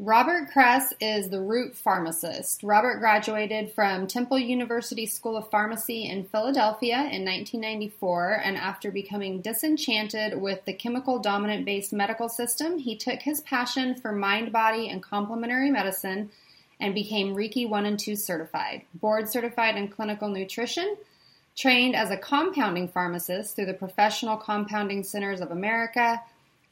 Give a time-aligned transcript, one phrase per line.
[0.00, 2.62] Robert Kress is the root pharmacist.
[2.62, 9.40] Robert graduated from Temple University School of Pharmacy in Philadelphia in 1994, and after becoming
[9.40, 14.88] disenchanted with the chemical dominant based medical system, he took his passion for mind, body,
[14.88, 16.30] and complementary medicine
[16.78, 20.96] and became Reiki 1 and 2 certified, board certified in clinical nutrition,
[21.56, 26.22] trained as a compounding pharmacist through the Professional Compounding Centers of America,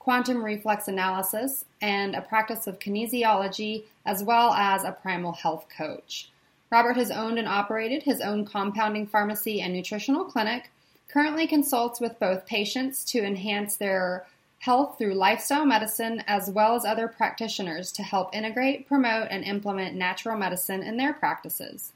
[0.06, 6.30] quantum reflex analysis, and a practice of kinesiology, as well as a primal health coach.
[6.70, 10.70] Robert has owned and operated his own compounding pharmacy and nutritional clinic,
[11.08, 14.24] currently consults with both patients to enhance their
[14.60, 19.96] health through lifestyle medicine, as well as other practitioners to help integrate, promote, and implement
[19.96, 21.90] natural medicine in their practices.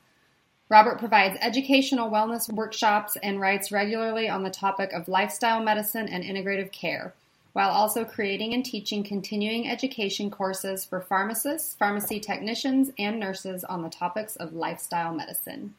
[0.69, 6.25] Robert provides educational wellness workshops and writes regularly on the topic of lifestyle medicine and
[6.25, 7.15] integrative care
[7.53, 13.83] while also creating and teaching continuing education courses for pharmacists, pharmacy technicians, and nurses on
[13.83, 15.75] the topics of lifestyle medicine.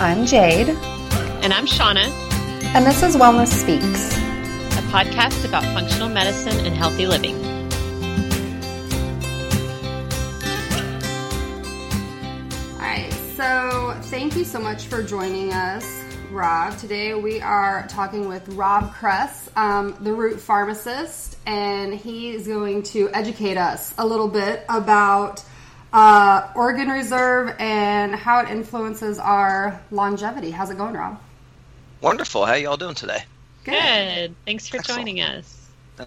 [0.00, 0.70] I'm Jade.
[1.42, 2.06] And I'm Shauna.
[2.74, 7.36] And this is Wellness Speaks, a podcast about functional medicine and healthy living.
[12.74, 16.01] All right, so thank you so much for joining us
[16.32, 16.78] Rob.
[16.78, 22.82] Today we are talking with Rob Kress, um, the root pharmacist, and he is going
[22.84, 25.44] to educate us a little bit about
[25.92, 30.50] uh, organ reserve and how it influences our longevity.
[30.50, 31.20] How's it going, Rob?
[32.00, 32.46] Wonderful.
[32.46, 33.24] How y'all doing today?
[33.64, 33.74] Good.
[33.74, 34.34] Good.
[34.46, 35.00] Thanks for Excellent.
[35.00, 35.58] joining us.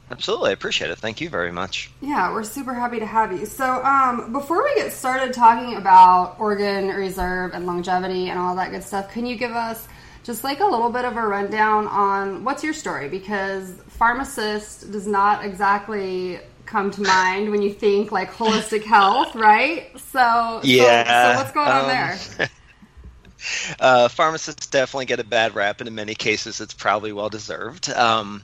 [0.10, 0.98] Absolutely, I appreciate it.
[0.98, 1.92] Thank you very much.
[2.02, 3.46] Yeah, we're super happy to have you.
[3.46, 8.72] So, um, before we get started talking about organ reserve and longevity and all that
[8.72, 9.88] good stuff, can you give us
[10.26, 15.06] just like a little bit of a rundown on what's your story because pharmacist does
[15.06, 19.92] not exactly come to mind when you think like holistic health, right?
[20.00, 21.04] So yeah.
[21.04, 22.50] So, so what's going um, on there?
[23.80, 27.90] uh, pharmacists definitely get a bad rap, and in many cases, it's probably well deserved.
[27.92, 28.44] Um,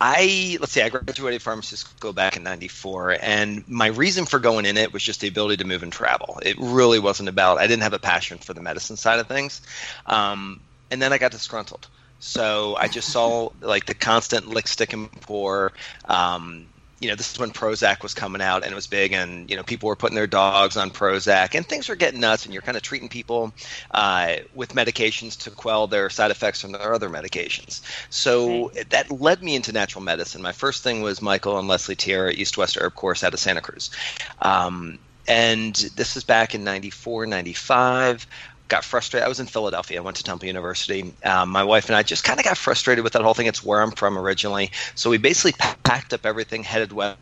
[0.00, 4.64] I let's see, I graduated pharmacy school back in '94, and my reason for going
[4.64, 6.40] in it was just the ability to move and travel.
[6.42, 7.58] It really wasn't about.
[7.58, 9.60] I didn't have a passion for the medicine side of things.
[10.06, 11.88] Um, and then I got disgruntled.
[12.18, 15.72] So I just saw like the constant lick, stick, and pour.
[16.04, 16.66] Um,
[17.00, 19.56] you know, this is when Prozac was coming out and it was big, and you
[19.56, 22.62] know, people were putting their dogs on Prozac, and things were getting nuts, and you're
[22.62, 23.54] kind of treating people
[23.90, 27.80] uh, with medications to quell their side effects from their other medications.
[28.10, 28.82] So okay.
[28.90, 30.42] that led me into natural medicine.
[30.42, 33.40] My first thing was Michael and Leslie Tierra at East West Herb Course out of
[33.40, 33.90] Santa Cruz.
[34.42, 38.26] Um, and this is back in 94, 95
[38.70, 39.26] got frustrated.
[39.26, 39.98] I was in Philadelphia.
[39.98, 41.12] I went to Temple University.
[41.24, 43.46] Um, my wife and I just kind of got frustrated with that whole thing.
[43.46, 44.70] It's where I'm from originally.
[44.94, 47.18] So we basically packed up everything, headed west.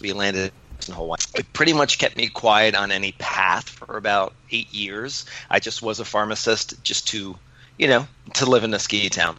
[0.00, 0.52] We landed
[0.88, 1.18] in Hawaii.
[1.36, 5.26] It pretty much kept me quiet on any path for about eight years.
[5.50, 7.36] I just was a pharmacist just to,
[7.78, 9.36] you know, to live in a ski town.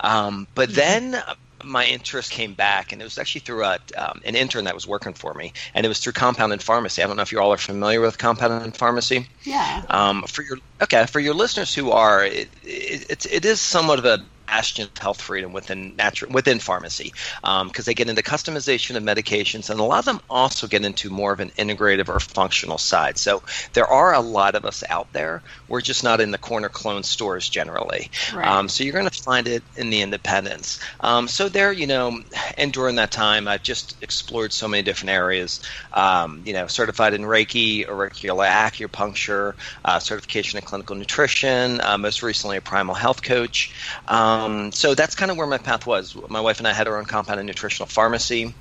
[0.00, 0.76] Um, but mm-hmm.
[0.76, 1.22] then
[1.64, 4.86] my interest came back, and it was actually through a, um, an intern that was
[4.86, 7.02] working for me, and it was through compounded pharmacy.
[7.02, 9.28] I don't know if you all are familiar with compounded pharmacy.
[9.44, 9.84] Yeah.
[9.88, 14.04] Um, for your okay, for your listeners who are, it, it, it is somewhat of
[14.04, 14.18] a
[14.50, 17.12] bastion of health freedom within natural within pharmacy
[17.42, 20.84] because um, they get into customization of medications and a lot of them also get
[20.84, 23.16] into more of an integrative or functional side.
[23.16, 23.42] So
[23.74, 25.42] there are a lot of us out there.
[25.68, 28.10] We're just not in the corner clone stores generally.
[28.34, 28.46] Right.
[28.46, 30.80] um, so you're going to find it in the independents.
[31.00, 32.18] Um, so there you know
[32.58, 35.60] and during that time i've just explored so many different areas.
[35.92, 42.22] Um, you know certified in reiki auricular acupuncture uh, certification in clinical nutrition uh, most
[42.22, 43.74] recently a primal health coach.
[44.08, 46.16] Um, um, so that's kind of where my path was.
[46.28, 48.54] My wife and I had our own compound and nutritional pharmacy,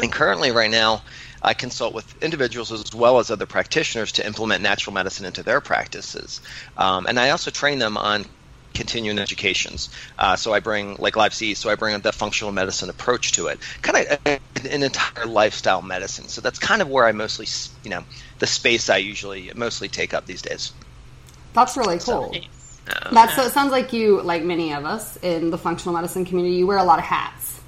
[0.00, 1.02] and currently, right now,
[1.42, 5.60] I consult with individuals as well as other practitioners to implement natural medicine into their
[5.60, 6.40] practices.
[6.76, 8.26] Um, and I also train them on
[8.74, 9.88] continuing educations.
[10.18, 13.48] Uh, so I bring like Live C, so I bring the functional medicine approach to
[13.48, 16.28] it, kind of an entire lifestyle medicine.
[16.28, 17.46] So that's kind of where I mostly,
[17.82, 18.04] you know,
[18.38, 20.72] the space I usually mostly take up these days.
[21.54, 22.32] That's really cool.
[22.32, 22.40] So,
[23.12, 23.44] that's so.
[23.44, 26.78] It sounds like you, like many of us in the functional medicine community, you wear
[26.78, 27.60] a lot of hats,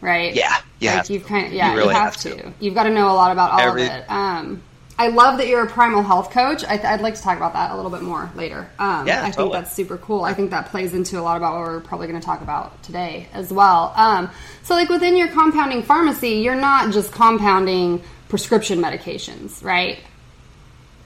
[0.00, 0.34] right?
[0.34, 0.96] Yeah, yeah.
[0.98, 2.42] Like you've kind of, yeah, you, really you have, have to.
[2.42, 2.52] to.
[2.60, 4.10] You've got to know a lot about all Every, of it.
[4.10, 4.62] Um,
[4.98, 6.64] I love that you're a primal health coach.
[6.64, 8.70] I would like to talk about that a little bit more later.
[8.78, 10.24] Um, yeah, I think that's super cool.
[10.24, 12.82] I think that plays into a lot about what we're probably going to talk about
[12.82, 13.92] today as well.
[13.94, 14.30] Um,
[14.62, 19.98] so, like within your compounding pharmacy, you're not just compounding prescription medications, right?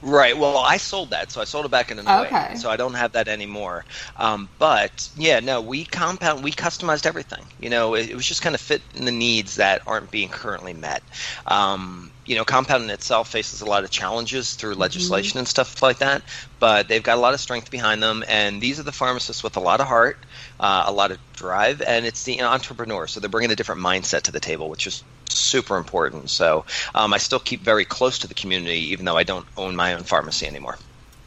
[0.03, 0.37] Right.
[0.37, 2.55] Well, I sold that, so I sold it back in the oh okay.
[2.57, 3.85] So I don't have that anymore.
[4.17, 7.45] Um, but yeah, no, we compound, we customized everything.
[7.61, 10.31] You know, it, it was just kind of fit in the needs that aren't being
[10.31, 11.03] currently met.
[11.47, 14.83] Um, you know, compounding itself faces a lot of challenges through mm-hmm.
[14.83, 15.39] legislation mm-hmm.
[15.39, 16.23] and stuff like that,
[16.61, 18.25] but they've got a lot of strength behind them.
[18.29, 20.19] And these are the pharmacists with a lot of heart,
[20.61, 23.07] uh, a lot of drive, and it's the entrepreneur.
[23.07, 25.03] So they're bringing a different mindset to the table, which is
[25.33, 26.31] super important.
[26.31, 29.77] So um, I still keep very close to the community, even though I don't own
[29.77, 30.79] my own pharmacy anymore.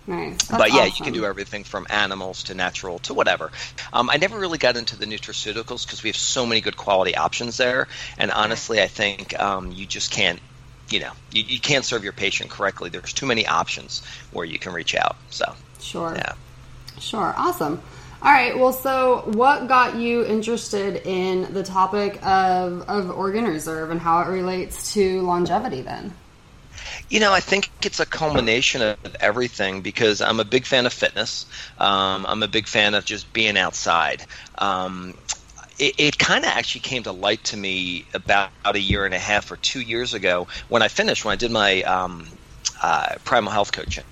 [0.06, 0.50] Nice.
[0.50, 0.94] but yeah, awesome.
[0.98, 3.52] you can do everything from animals to natural to whatever.
[3.94, 7.16] Um, I never really got into the nutraceuticals because we have so many good quality
[7.16, 10.40] options there, and honestly, I think um, you just can't.
[10.90, 12.90] You know, you, you can't serve your patient correctly.
[12.90, 15.16] There's too many options where you can reach out.
[15.30, 16.14] So, sure.
[16.14, 16.34] Yeah.
[17.00, 17.34] Sure.
[17.38, 17.82] Awesome.
[18.24, 18.58] All right.
[18.58, 24.22] Well, so what got you interested in the topic of, of organ reserve and how
[24.22, 26.14] it relates to longevity then?
[27.10, 30.94] You know, I think it's a culmination of everything because I'm a big fan of
[30.94, 31.46] fitness.
[31.78, 34.26] Um, I'm a big fan of just being outside.
[34.58, 35.16] Um,
[35.78, 39.20] it, it kind of actually came to light to me about a year and a
[39.20, 42.26] half or two years ago when I finished, when I did my um,
[42.82, 44.06] uh, primal health coaching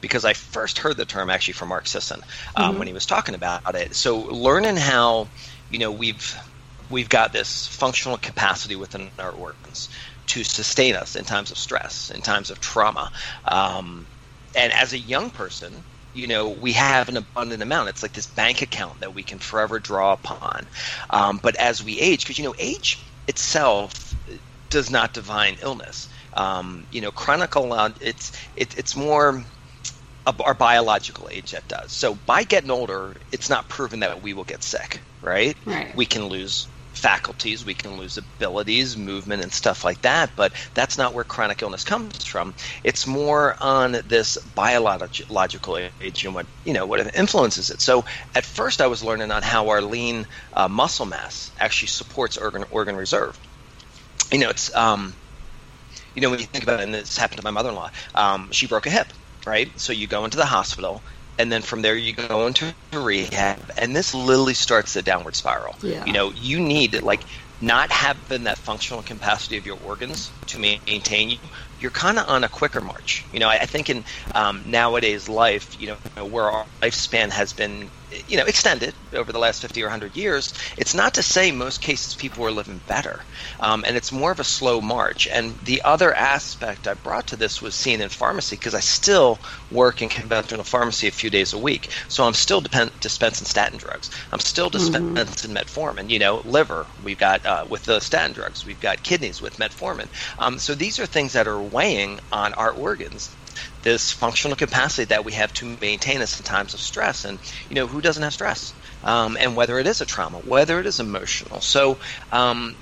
[0.00, 2.22] because I first heard the term actually from Mark Sisson
[2.54, 2.78] um, mm-hmm.
[2.78, 3.94] when he was talking about it.
[3.94, 5.28] So learning how
[5.70, 6.36] you know we've
[6.90, 9.88] we've got this functional capacity within our organs
[10.28, 13.12] to sustain us in times of stress, in times of trauma,
[13.44, 14.06] um,
[14.54, 15.72] and as a young person.
[16.14, 17.90] You know, we have an abundant amount.
[17.90, 20.64] It's like this bank account that we can forever draw upon.
[21.10, 24.14] Um, but as we age, because you know, age itself
[24.70, 26.08] does not define illness.
[26.34, 27.52] Um, you know, chronic
[28.00, 29.44] it's it, it's more
[30.40, 31.92] our biological age that does.
[31.92, 35.56] So by getting older, it's not proven that we will get sick, right?
[35.64, 35.94] Right.
[35.96, 40.96] We can lose faculties, we can lose abilities, movement, and stuff like that, but that's
[40.96, 42.54] not where chronic illness comes from.
[42.84, 47.80] It's more on this biological age and what you know what influences it.
[47.80, 52.38] So at first, I was learning on how our lean uh, muscle mass actually supports
[52.38, 53.38] organ organ reserve.
[54.32, 55.14] You know, it's um,
[56.14, 57.90] you know when you think about it, and this happened to my mother-in-law.
[58.14, 59.12] Um, she broke a hip
[59.46, 59.70] right?
[59.78, 61.02] So you go into the hospital,
[61.38, 65.76] and then from there you go into rehab, and this literally starts the downward spiral.
[65.82, 66.04] Yeah.
[66.04, 67.20] You know, you need to like
[67.60, 71.38] not having that functional capacity of your organs to maintain you
[71.80, 73.24] you're kind of on a quicker march.
[73.32, 74.04] You know, I, I think in
[74.34, 77.90] um, nowadays life, you know, where our lifespan has been,
[78.28, 81.80] you know, extended over the last 50 or 100 years, it's not to say most
[81.80, 83.20] cases people are living better.
[83.60, 85.26] Um, and it's more of a slow march.
[85.26, 89.38] And the other aspect I brought to this was seen in pharmacy because I still
[89.70, 91.90] work in conventional pharmacy a few days a week.
[92.08, 94.10] So I'm still depend- dispensing statin drugs.
[94.32, 95.56] I'm still dispensing mm-hmm.
[95.56, 96.10] metformin.
[96.10, 100.08] You know, liver, we've got uh, with the statin drugs, we've got kidneys with metformin.
[100.38, 103.34] Um, so these are things that are weighing on our organs
[103.86, 107.24] this functional capacity that we have to maintain us in times of stress.
[107.24, 107.38] And
[107.68, 108.74] you know, who doesn't have stress?
[109.04, 111.60] Um, and whether it is a trauma, whether it is emotional.
[111.60, 111.96] So,
[112.32, 112.74] um,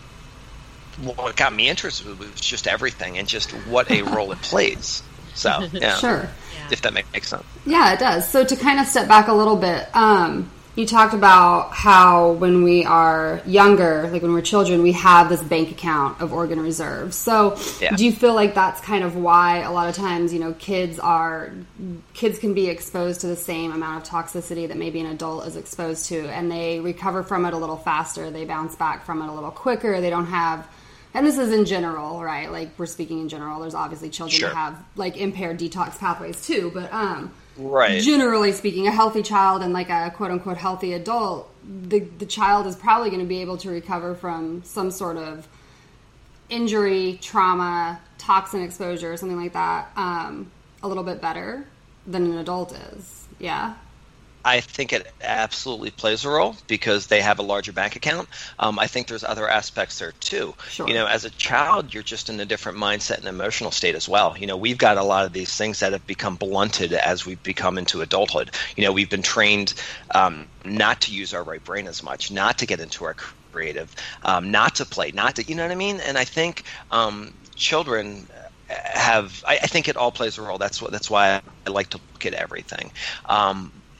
[1.02, 5.02] what got me interested was just everything and just what a role it plays.
[5.34, 6.30] So, yeah, sure,
[6.70, 7.44] if that makes sense.
[7.66, 8.26] Yeah, it does.
[8.26, 12.64] So to kind of step back a little bit, um, you talked about how when
[12.64, 17.16] we are younger, like when we're children, we have this bank account of organ reserves.
[17.16, 17.94] So, yeah.
[17.94, 20.98] do you feel like that's kind of why a lot of times, you know, kids
[20.98, 21.52] are
[22.12, 25.56] kids can be exposed to the same amount of toxicity that maybe an adult is
[25.56, 29.28] exposed to, and they recover from it a little faster, they bounce back from it
[29.28, 30.68] a little quicker, they don't have
[31.14, 32.50] and this is in general, right?
[32.50, 33.60] Like we're speaking in general.
[33.60, 34.48] There's obviously children sure.
[34.48, 38.02] that have like impaired detox pathways too, but um, right.
[38.02, 42.66] Generally speaking a healthy child and like a quote unquote healthy adult the the child
[42.66, 45.48] is probably going to be able to recover from some sort of
[46.48, 50.50] injury trauma toxin exposure something like that um,
[50.82, 51.64] a little bit better
[52.06, 53.26] than an adult is.
[53.38, 53.74] Yeah
[54.44, 58.28] I think it absolutely plays a role because they have a larger bank account.
[58.58, 60.54] Um, I think there's other aspects there too.
[60.68, 60.86] Sure.
[60.86, 64.08] You know, as a child, you're just in a different mindset and emotional state as
[64.08, 64.36] well.
[64.36, 67.42] You know, we've got a lot of these things that have become blunted as we've
[67.42, 68.50] become into adulthood.
[68.76, 69.74] You know, we've been trained
[70.14, 73.94] um, not to use our right brain as much, not to get into our creative,
[74.24, 76.00] um, not to play, not to, you know what I mean?
[76.00, 78.26] And I think um, children
[78.68, 80.58] have I, I, think it all plays a role.
[80.58, 82.90] That's what that's why I like to look at everything.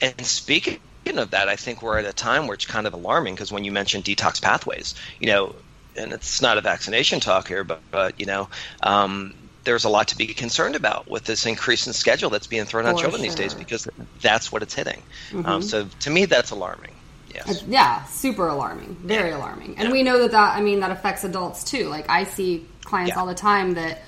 [0.01, 3.35] And speaking of that, I think we're at a time where it's kind of alarming
[3.35, 5.55] because when you mention detox pathways, you know,
[5.97, 8.49] and it's not a vaccination talk here, but, but you know,
[8.83, 9.35] um,
[9.65, 12.87] there's a lot to be concerned about with this increase in schedule that's being thrown
[12.87, 13.23] on children sure.
[13.23, 13.89] these days because
[14.21, 15.03] that's what it's hitting.
[15.33, 15.47] Um, mm-hmm.
[15.47, 16.93] Um, so to me, that's alarming.
[17.35, 17.65] Yes.
[17.67, 19.39] Yeah, super alarming, very yeah.
[19.39, 19.77] alarming.
[19.77, 19.93] And yeah.
[19.93, 21.89] we know that that I mean that affects adults too.
[21.89, 23.21] Like I see clients yeah.
[23.21, 24.03] all the time that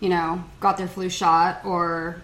[0.00, 2.20] you know got their flu shot or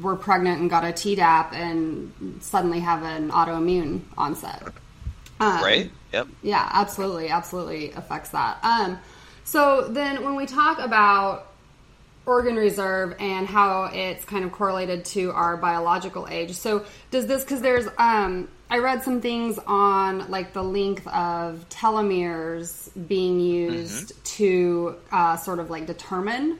[0.00, 4.62] were pregnant and got a Tdap and suddenly have an autoimmune onset.
[5.40, 5.90] Um, right.
[6.12, 6.28] Yep.
[6.42, 8.58] Yeah, absolutely, absolutely affects that.
[8.62, 8.98] Um,
[9.44, 11.50] so then, when we talk about
[12.26, 16.54] organ reserve and how it's kind of correlated to our biological age.
[16.54, 21.68] So does this because there's um, I read some things on like the length of
[21.68, 24.22] telomeres being used mm-hmm.
[24.22, 26.58] to uh, sort of like determine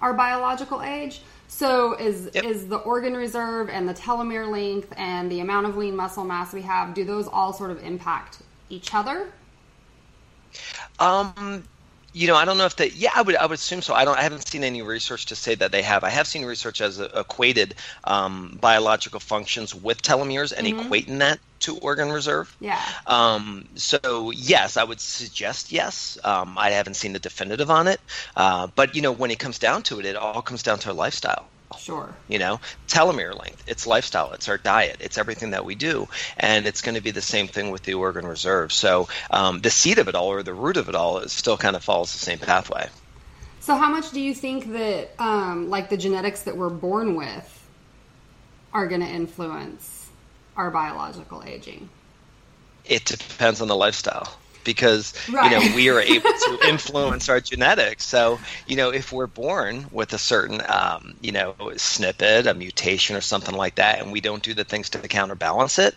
[0.00, 1.22] our biological age.
[1.54, 2.44] So is yep.
[2.44, 6.54] is the organ reserve and the telomere length and the amount of lean muscle mass
[6.54, 8.38] we have do those all sort of impact
[8.70, 9.30] each other?
[10.98, 11.62] Um,
[12.14, 12.94] you know, I don't know if that.
[12.94, 13.36] Yeah, I would.
[13.36, 13.92] I would assume so.
[13.92, 14.18] I don't.
[14.18, 16.04] I haven't seen any research to say that they have.
[16.04, 20.90] I have seen research as equated um, biological functions with telomeres and mm-hmm.
[20.90, 22.54] equating that to organ reserve.
[22.60, 22.80] Yeah.
[23.06, 26.18] Um, so yes, I would suggest yes.
[26.22, 28.00] Um, I haven't seen the definitive on it,
[28.36, 30.88] uh, but you know, when it comes down to it, it all comes down to
[30.88, 31.46] our lifestyle.
[31.78, 32.14] Sure.
[32.28, 36.06] You know, telomere length, it's lifestyle, it's our diet, it's everything that we do.
[36.36, 38.72] And it's going to be the same thing with the organ reserve.
[38.72, 41.56] So um, the seed of it all or the root of it all is still
[41.56, 42.88] kind of follows the same pathway.
[43.60, 47.68] So, how much do you think that, um, like, the genetics that we're born with
[48.72, 50.01] are going to influence
[50.56, 51.88] our biological aging?
[52.84, 55.50] It depends on the lifestyle because right.
[55.50, 58.04] you know we are able to influence our genetics.
[58.04, 63.16] So you know if we're born with a certain um, you know snippet, a mutation,
[63.16, 65.94] or something like that, and we don't do the things to counterbalance it.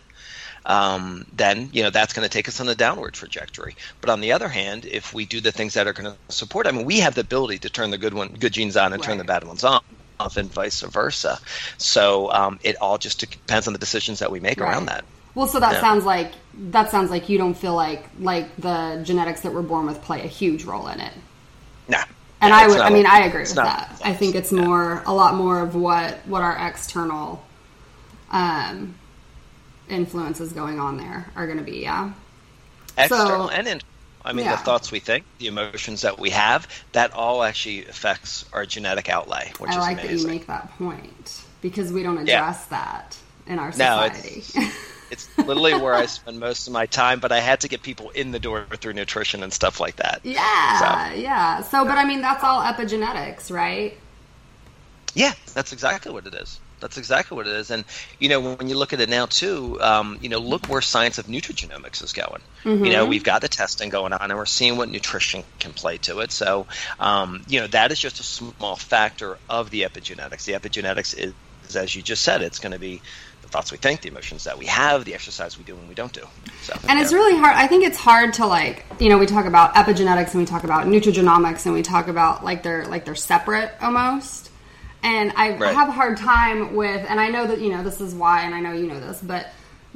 [0.64, 3.76] Um, then you know that's going to take us on a downward trajectory.
[4.00, 6.66] But on the other hand, if we do the things that are going to support,
[6.66, 9.00] I mean, we have the ability to turn the good one, good genes on, and
[9.00, 9.06] right.
[9.06, 9.84] turn the bad ones on off
[10.18, 11.38] and vice versa.
[11.78, 14.70] So um, it all just depends on the decisions that we make right.
[14.70, 15.04] around that.
[15.34, 15.80] Well, so that yeah.
[15.80, 19.86] sounds like that sounds like you don't feel like like the genetics that we're born
[19.86, 21.12] with play a huge role in it.
[21.88, 22.04] Nah.
[22.40, 24.00] And yeah, I would, I mean, I agree with that.
[24.04, 27.42] I think it's more, a lot more of what what our external
[28.30, 28.94] um,
[29.88, 31.82] influences going on there are going to be.
[31.82, 32.12] Yeah.
[32.98, 33.95] External so, and internal.
[34.26, 34.56] I mean, yeah.
[34.56, 39.08] the thoughts we think, the emotions that we have, that all actually affects our genetic
[39.08, 40.16] outlay, which is I is like amazing.
[40.16, 42.78] that you make that point because we don't address yeah.
[42.78, 43.16] that
[43.46, 44.42] in our society.
[44.54, 44.68] No,
[45.10, 48.10] it's literally where I spend most of my time, but I had to get people
[48.10, 50.20] in the door through nutrition and stuff like that.
[50.24, 51.62] Yeah, so, yeah.
[51.62, 53.96] So, but I mean, that's all epigenetics, right?
[55.14, 56.60] Yeah, that's exactly what it is.
[56.80, 57.70] That's exactly what it is.
[57.70, 57.84] And
[58.18, 61.18] you know, when you look at it now too, um, you know, look where science
[61.18, 62.42] of nutrigenomics is going.
[62.64, 62.84] Mm-hmm.
[62.84, 65.98] You know, we've got the testing going on, and we're seeing what nutrition can play
[65.98, 66.32] to it.
[66.32, 66.66] So,
[67.00, 70.44] um, you know, that is just a small factor of the epigenetics.
[70.44, 73.00] The epigenetics is, as you just said, it's going to be
[73.46, 75.94] the thoughts we think, the emotions that we have, the exercise we do and we
[75.94, 76.22] don't do.
[76.62, 77.02] So, and yeah.
[77.02, 77.56] it's really hard.
[77.56, 80.64] I think it's hard to like, you know, we talk about epigenetics and we talk
[80.64, 84.45] about nutrigenomics and we talk about like they're like they're separate almost.
[85.06, 85.72] And I right.
[85.72, 88.52] have a hard time with, and I know that you know this is why, and
[88.52, 89.46] I know you know this, but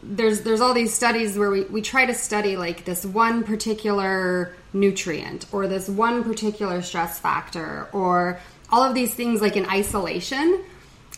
[0.05, 4.55] there's there's all these studies where we, we try to study like this one particular
[4.73, 8.39] nutrient or this one particular stress factor or
[8.71, 10.63] all of these things like in isolation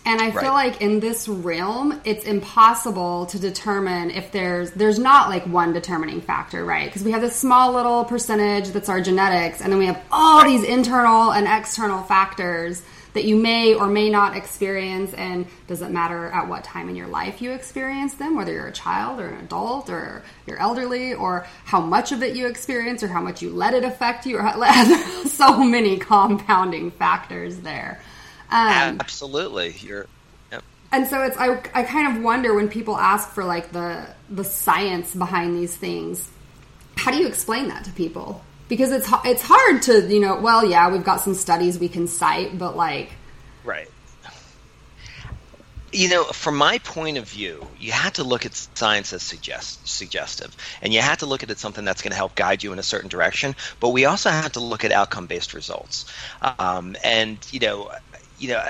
[0.05, 5.29] and I feel like in this realm, it's impossible to determine if there's there's not
[5.29, 6.87] like one determining factor, right?
[6.87, 10.43] Because we have this small little percentage that's our genetics, and then we have all
[10.43, 10.49] right.
[10.49, 12.83] these internal and external factors
[13.15, 15.13] that you may or may not experience.
[15.15, 18.69] And does it matter at what time in your life you experience them, whether you're
[18.69, 23.03] a child or an adult or you're elderly, or how much of it you experience,
[23.03, 24.53] or how much you let it affect you, or
[25.27, 28.01] so many compounding factors there.
[28.51, 30.07] Um, Absolutely, you're.
[30.93, 34.45] And so it's I, I kind of wonder when people ask for like the the
[34.45, 36.31] science behind these things,
[36.97, 38.45] how do you explain that to people?
[38.69, 42.07] Because it's it's hard to you know well yeah we've got some studies we can
[42.07, 43.11] cite but like
[43.65, 43.89] right
[45.93, 49.87] you know, from my point of view, you have to look at science as suggest,
[49.87, 52.73] suggestive, and you have to look at it something that's going to help guide you
[52.73, 53.55] in a certain direction.
[53.79, 56.07] But we also have to look at outcome-based results.
[56.59, 57.93] Um, and you know,
[58.39, 58.65] you know,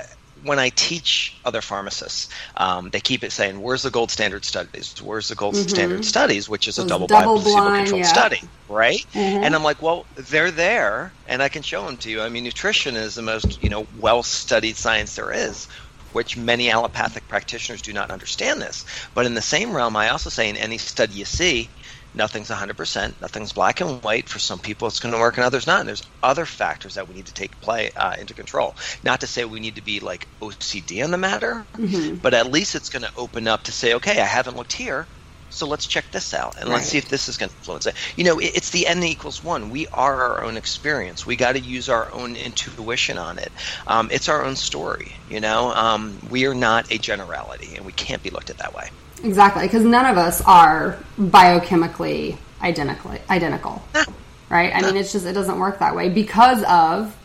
[0.45, 5.01] when I teach other pharmacists, um, they keep it saying, "Where's the gold standard studies?
[5.01, 5.69] Where's the gold mm-hmm.
[5.69, 8.07] standard studies?" Which is a double, double blind, placebo-controlled yeah.
[8.07, 9.07] study, right?
[9.15, 9.45] Mm-hmm.
[9.45, 12.45] And I'm like, "Well, they're there, and I can show them to you." I mean,
[12.45, 15.69] nutrition is the most you know well-studied science there is.
[16.13, 18.85] Which many allopathic practitioners do not understand this.
[19.15, 21.71] But in the same realm, I also say in any study you see,
[22.15, 24.29] nothing's 100%, nothing's black and white.
[24.29, 25.81] For some people, it's going to work and others not.
[25.81, 28.77] And there's other factors that we need to take play uh, into control.
[29.03, 32.17] Not to say we need to be like OCD on the matter, mm-hmm.
[32.17, 35.07] but at least it's going to open up to say, okay, I haven't looked here.
[35.51, 36.77] So let's check this out and Right.
[36.77, 37.95] let's see if this is going to influence it.
[38.17, 39.69] You know, it, it's the n equals one.
[39.69, 41.27] We are our own experience.
[41.27, 43.53] We got to use our own intuition on it.
[43.87, 45.13] Um, it's our own story.
[45.29, 48.75] You know, um, we are not a generality, and we can't be looked at that
[48.75, 48.89] way.
[49.25, 53.83] Exactly, because none of us are biochemically identically identical,
[54.49, 54.75] right?
[54.75, 57.17] I mean, it's just it doesn't work that way because of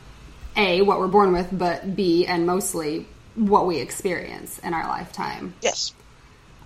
[0.55, 5.53] a what we're born with, but b and mostly what we experience in our lifetime.
[5.61, 5.93] Yes,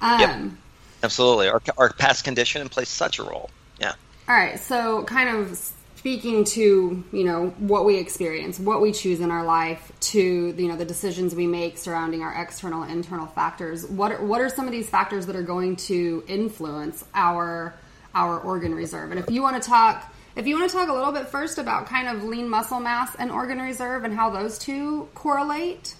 [0.02, 0.58] Um,
[1.04, 1.50] absolutely.
[1.50, 3.50] Our, our past condition plays such a role.
[3.80, 3.94] Yeah.
[4.30, 5.60] All right, so kind of
[6.02, 10.68] speaking to you know what we experience, what we choose in our life, to you
[10.68, 13.86] know the decisions we make surrounding our external internal factors.
[13.86, 17.76] What are, what are some of these factors that are going to influence our
[18.16, 19.12] our organ reserve?
[19.12, 21.60] And if you want to talk, if you want to talk a little bit first
[21.60, 25.94] about kind of lean muscle mass and organ reserve and how those two correlate,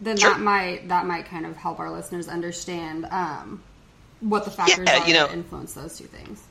[0.00, 0.30] then Sure.
[0.32, 3.62] that might that might kind of help our listeners understand um,
[4.18, 6.42] what the factors Yeah, are you know- that influence those two things.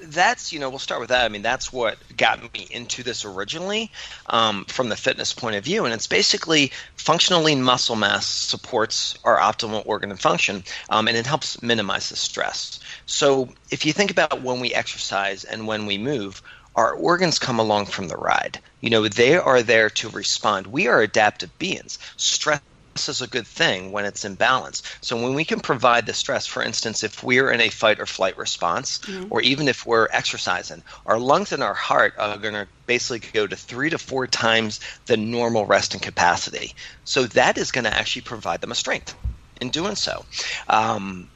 [0.00, 1.24] That's you know we'll start with that.
[1.24, 3.90] I mean that's what got me into this originally
[4.26, 5.84] um, from the fitness point of view.
[5.84, 11.16] And it's basically functional lean muscle mass supports our optimal organ and function um, and
[11.16, 12.80] it helps minimize the stress.
[13.06, 16.42] So if you think about when we exercise and when we move
[16.76, 18.60] our organs come along from the ride.
[18.80, 20.68] You know they are there to respond.
[20.68, 21.98] We are adaptive beings.
[22.16, 22.60] Stress
[22.98, 24.82] stress is a good thing when it's in balance.
[25.00, 28.06] So when we can provide the stress, for instance, if we're in a fight or
[28.06, 29.00] flight response,
[29.30, 33.46] or even if we're exercising, our lungs and our heart are going to basically go
[33.46, 36.74] to three to four times the normal resting capacity.
[37.04, 39.14] So that is going to actually provide them a strength
[39.60, 40.24] in doing so.
[40.68, 41.28] Um,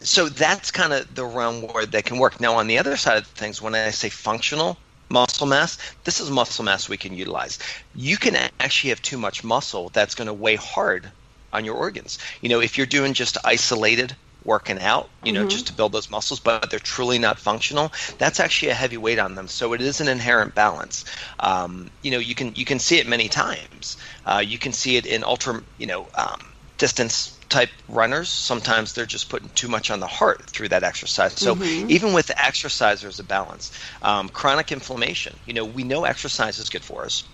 [0.00, 2.40] so that's kind of the realm where they can work.
[2.40, 4.76] Now, on the other side of things, when I say functional
[5.10, 7.58] muscle mass, this is muscle mass we can utilize.
[7.94, 11.10] You can actually have too much muscle that's going to weigh hard
[11.52, 12.18] on your organs.
[12.42, 16.10] You know, if you're doing just isolated working out, you know, just to build those
[16.10, 19.48] muscles, but they're truly not functional, that's actually a heavy weight on them.
[19.48, 21.04] So it is an inherent balance.
[21.40, 23.96] Um, you know, you can you can see it many times.
[24.24, 26.40] Uh, you can see it in ultra, you know, um,
[26.78, 28.28] distance type runners.
[28.28, 31.32] Sometimes they're just putting too much on the heart through that exercise.
[31.34, 33.72] So even with exercise, there's a balance.
[34.02, 35.36] Um, chronic inflammation.
[35.46, 37.24] You know, we know exercise is good for us.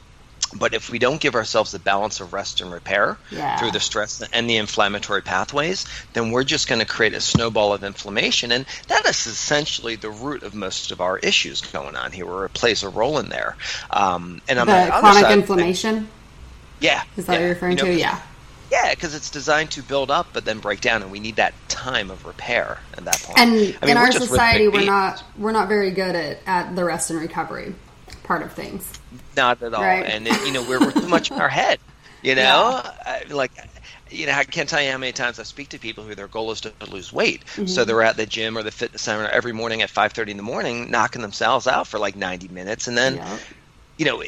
[0.54, 3.56] But if we don't give ourselves the balance of rest and repair Yeah.
[3.58, 7.72] through the stress and the inflammatory pathways, then we're just going to create a snowball
[7.72, 8.52] of inflammation.
[8.52, 12.44] And that is essentially the root of most of our issues going on here, where
[12.44, 13.56] it plays a role in there.
[13.90, 16.08] Um, and on the, The chronic side, inflammation.
[16.80, 17.04] yeah.
[17.16, 17.98] Is that yeah, what you're referring you know, to?
[17.98, 18.20] Yeah.
[18.72, 21.52] Yeah, because it's designed to build up but then break down, and we need that
[21.68, 23.38] time of repair at that point.
[23.38, 24.86] And I mean, in our society, we're beings.
[24.86, 27.74] not we're not very good at, at the rest and recovery
[28.22, 28.90] part of things.
[29.36, 29.82] Not at all.
[29.82, 30.06] Right.
[30.06, 31.80] And it, you know, we're, we're too much in our head.
[32.22, 33.52] You know, I, like,
[34.10, 36.28] you know, I can't tell you how many times I speak to people who their
[36.28, 37.44] goal is to lose weight.
[37.44, 37.66] Mm-hmm.
[37.66, 40.38] So they're at the gym or the fitness center every morning at five thirty in
[40.38, 43.38] the morning, knocking themselves out for like ninety minutes, and then, Yeah.
[43.98, 44.22] you know,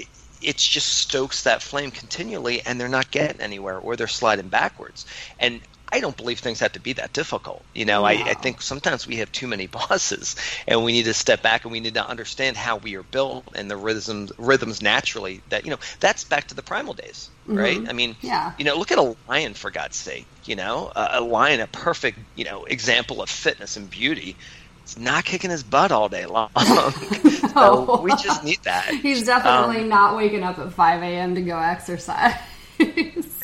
[0.44, 5.07] it, just stokes that flame continually, and they're not getting anywhere, or they're sliding backwards.
[5.38, 7.66] And I don't believe things have to be that difficult.
[7.74, 10.35] You know, I, I think sometimes we have too many bosses,
[10.66, 13.48] and we need to step back and we need to understand how we are built
[13.54, 15.42] and the rhythms rhythms naturally.
[15.48, 17.83] That you know, that's back to the primal days, right?
[17.88, 18.26] I mean, Mm-hmm.
[18.26, 18.52] Yeah.
[18.57, 20.28] you know, look at a lion for God's sake.
[20.44, 24.38] You know, a, a lion, a perfect you know example of fitness and beauty.
[24.85, 26.51] It's not kicking his butt all day long.
[27.55, 28.87] so we just need that.
[28.94, 31.35] He's definitely Um, not waking up at 5 a.m.
[31.35, 32.35] to go exercise.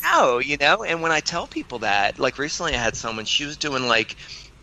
[0.03, 3.45] No, you know, and when I tell people that, like recently I had someone, she
[3.45, 4.15] was doing like,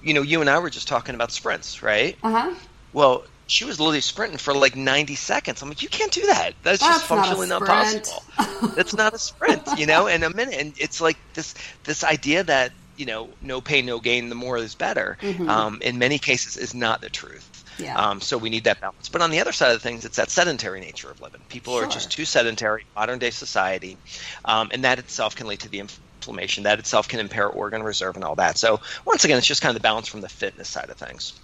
[0.02, 2.16] you know, you and I were just talking about sprints, right?
[2.22, 2.54] uh huh.
[2.92, 5.62] Well, she was literally sprinting for like 90 seconds.
[5.62, 6.52] I'm like, you can't do that.
[6.64, 8.04] That's, just That's not a functionally not, sprint.
[8.36, 8.68] possible.
[8.76, 10.06] That's not a sprint, you know.
[10.08, 14.00] And a minute, and it's like this this idea that you know, no pain, no
[14.00, 14.28] gain.
[14.28, 15.16] The more is better.
[15.48, 17.64] Um, in many cases, is not the truth.
[17.78, 17.84] Mm-hmm.
[17.84, 17.96] Yeah.
[17.96, 19.08] Um, so we need that balance.
[19.08, 21.40] But on the other side of things, it's that sedentary nature of living.
[21.48, 23.96] People are just too sedentary, modern day society,
[24.44, 26.64] um, and that itself can lead to the inflammation.
[26.64, 28.58] That itself can impair organ reserve and all that.
[28.58, 31.34] So once again, it's just kind of the balance from the fitness side of things.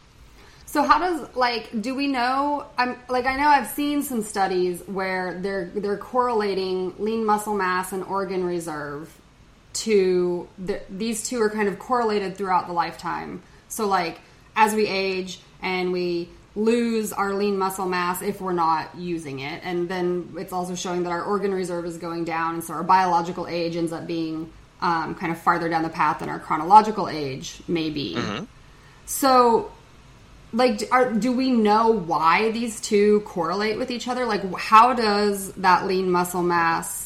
[0.67, 2.67] So how does like do we know?
[2.77, 7.93] I'm like I know I've seen some studies where they're they're correlating lean muscle mass
[7.93, 9.09] and organ reserve
[9.75, 13.43] to the, these two are kind of correlated throughout the lifetime.
[13.69, 14.21] So like
[14.57, 19.61] as we age and we lose our lean muscle mass if we're not using it,
[19.65, 22.85] and then it's also showing that our organ reserve is going down, and so our
[22.85, 27.09] biological age ends up being um, kind of farther down the path than our chronological
[27.09, 28.15] age may be.
[29.07, 29.73] So
[30.53, 35.53] like are, do we know why these two correlate with each other like how does
[35.55, 37.04] that lean muscle mass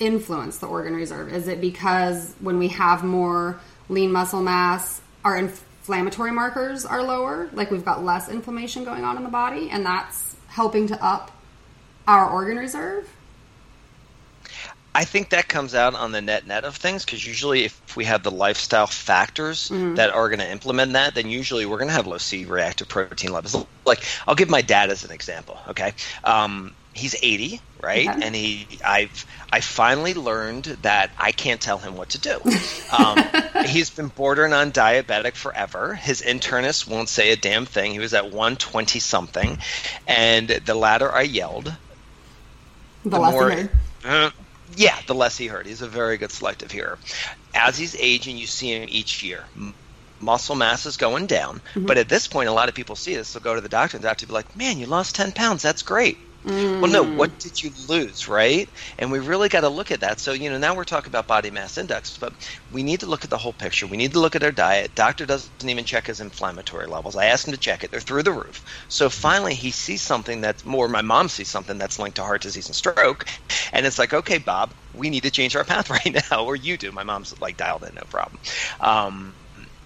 [0.00, 5.36] influence the organ reserve is it because when we have more lean muscle mass our
[5.36, 9.84] inflammatory markers are lower, like we've got less inflammation going on in the body, and
[9.84, 11.30] that's helping to up
[12.06, 13.08] our organ reserve.
[14.94, 18.04] I think that comes out on the net net of things because usually if we
[18.04, 19.96] have the lifestyle factors Mm-hmm.
[19.96, 22.88] that are going to implement that, then usually we're going to have low C reactive
[22.88, 23.66] protein levels.
[23.84, 25.58] Like I'll give my dad as an example.
[25.68, 28.08] Okay, um, he's 80, right?
[28.08, 28.20] Okay.
[28.26, 32.40] And he, I've, I finally learned that I can't tell him what to do.
[32.94, 33.18] Um,
[33.66, 35.94] he's been bordering on diabetic forever.
[35.94, 37.90] His internist won't say a damn thing.
[37.90, 39.58] He was at 120 something,
[40.06, 41.74] and the ladder I yelled,
[43.02, 43.70] The, the less more, you heard.
[44.04, 44.30] Uh,
[44.76, 45.66] yeah, the less he heard.
[45.66, 46.98] He's a very good selective hearer.
[47.52, 49.42] As he's aging, you see him each year.
[50.20, 51.86] Muscle mass is going down, Mm-hmm.
[51.86, 53.32] but at this point, a lot of people see this.
[53.32, 55.32] They'll go to the doctor, and the doctor will be like, "Man, you lost ten
[55.32, 55.62] pounds.
[55.62, 56.16] That's great."
[56.80, 57.14] Well, no, Mm.
[57.14, 58.68] what did you lose, right?
[58.98, 60.20] And we really got to look at that.
[60.20, 62.34] So, you know, now we're talking about body mass index, but
[62.70, 63.86] we need to look at the whole picture.
[63.86, 64.94] We need to look at our diet.
[64.94, 67.16] Doctor doesn't even check his inflammatory levels.
[67.16, 68.62] I asked him to check it; they're through the roof.
[68.88, 70.88] So finally, he sees something that's more.
[70.88, 73.24] My mom sees something that's linked to heart disease and stroke,
[73.72, 76.76] and it's like, okay, Bob, we need to change our path right now, or you
[76.76, 76.92] do.
[76.92, 78.38] My mom's like dialed in, no problem.
[78.80, 79.36] Um,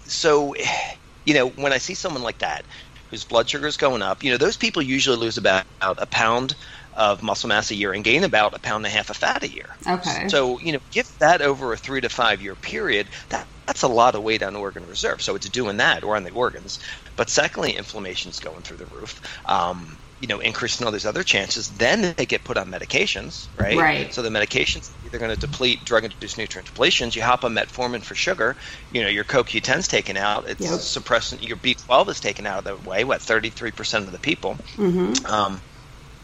[0.00, 0.54] so,
[1.24, 2.66] you know, when I see someone like that
[3.10, 6.54] whose blood sugar is going up, you know, those people usually lose about a pound
[6.94, 9.42] of muscle mass a year and gain about a pound and a half of fat
[9.42, 9.66] a year.
[9.88, 10.28] Okay.
[10.28, 13.88] So, you know, give that over a three to five year period, that, that's a
[13.88, 15.22] lot of weight on organ reserve.
[15.22, 16.78] So it's doing that or on the organs.
[17.16, 19.20] But secondly, inflammation's going through the roof.
[19.46, 21.68] Um, you know, increasing all these other chances.
[21.68, 23.76] Then they get put on medications, right?
[23.78, 24.12] Right.
[24.12, 27.14] So the medications either going to deplete drug-induced nutrient depletions.
[27.14, 28.56] You hop on metformin for sugar.
[28.90, 30.48] You know, your coq10 is taken out.
[30.48, 30.80] It's Yep.
[30.80, 31.40] suppressing.
[31.40, 33.04] Your B12 is taken out of the way.
[33.04, 34.58] What, 33% of the people?
[34.76, 35.26] Mm-hmm.
[35.32, 35.62] Um,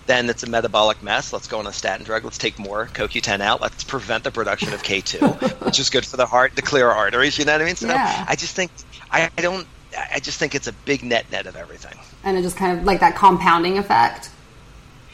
[0.06, 1.32] then it's a metabolic mess.
[1.32, 2.24] Let's go on a statin drug.
[2.24, 3.62] Let's take more CoQ10 out.
[3.62, 5.20] Let's prevent the production of K2,
[5.64, 7.38] which is good for the heart to clear arteries.
[7.38, 7.76] You know what I mean?
[7.76, 8.24] So Yeah.
[8.28, 8.72] I just think
[9.10, 9.66] I, I don't.
[10.12, 11.94] I just think it's a big net net of everything.
[12.24, 14.30] And it just kind of like that compounding effect.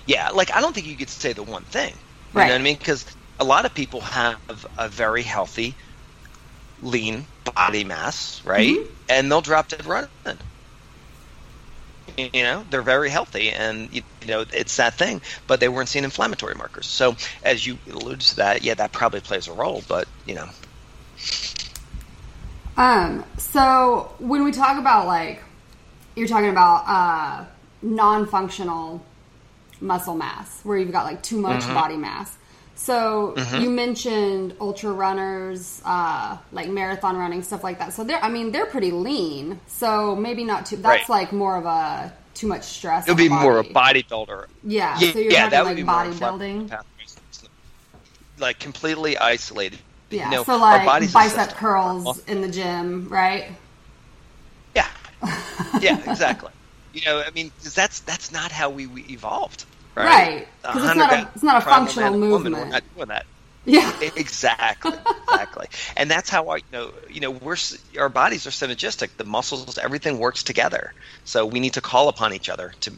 [0.07, 1.95] Yeah, like I don't think you could say the one thing.
[2.35, 2.47] You Right.
[2.47, 2.77] know what I mean?
[2.79, 3.07] Because
[3.39, 5.77] a lot of people have a very healthy,
[6.81, 8.79] lean body mass, right?
[8.79, 8.93] Mm-hmm.
[9.09, 10.11] And they'll drop dead running.
[12.17, 15.23] You know, they're very healthy, and you, you know it's that thing.
[15.47, 16.87] But they weren't seeing inflammatory markers.
[16.89, 19.83] So, as you alluded to that, yeah, that probably plays a role.
[19.89, 20.49] But you know,
[22.77, 25.43] Um, so when we talk about like
[26.17, 27.45] you're talking about uh
[27.83, 29.05] non-functional
[29.81, 31.75] muscle mass where you've got like too much Mm-hmm.
[31.75, 32.37] body mass.
[32.75, 37.93] So you mentioned ultra runners, uh, like marathon running, stuff like that.
[37.93, 39.61] So they're, I mean, they're pretty lean.
[39.67, 40.77] So maybe not too.
[40.77, 41.21] That's Right.
[41.25, 43.05] like more of a too much stress.
[43.05, 44.47] it'll be the more a bodybuilder.
[44.65, 44.97] Yeah.
[44.99, 45.83] Yeah, so you're yeah, that would like be
[46.19, 46.73] bodybuilding.
[48.39, 49.79] Like completely isolated.
[50.09, 50.25] Yeah.
[50.31, 53.53] You know, so like bicep curls in the gym, right?
[55.81, 56.51] Yeah, exactly.
[56.93, 60.07] You know, I mean, 'cause that's that's not how we, we evolved, right?
[60.07, 60.49] Right.
[60.65, 62.57] it's not a- it's not a functional and woman, movement.
[62.57, 63.27] We're not doing that.
[63.67, 63.93] Yeah.
[64.17, 64.93] Exactly,
[65.29, 67.57] exactly, and that's how I, you know, you know, we're
[67.99, 69.11] our bodies are synergistic.
[69.19, 70.95] The muscles, everything works together.
[71.27, 72.93] So we need to call upon each other to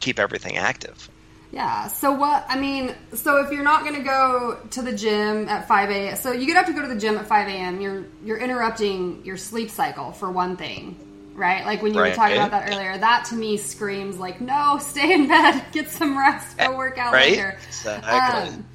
[0.00, 1.08] keep everything active.
[1.50, 1.86] Yeah.
[1.88, 2.44] So what?
[2.48, 6.16] I mean, so if you're not going to go to the gym at five a.m.,
[6.16, 7.80] so you have to go to the gym at five a.m.
[7.80, 10.94] You're you're interrupting your sleep cycle for one thing,
[11.34, 11.64] right?
[11.64, 15.12] Like when you were talking about that earlier, that to me screams like, no, stay
[15.12, 17.32] in bed, get some rest, go work out Right?
[17.32, 17.58] later.
[17.68, 18.10] Exactly.
[18.52, 18.66] Um,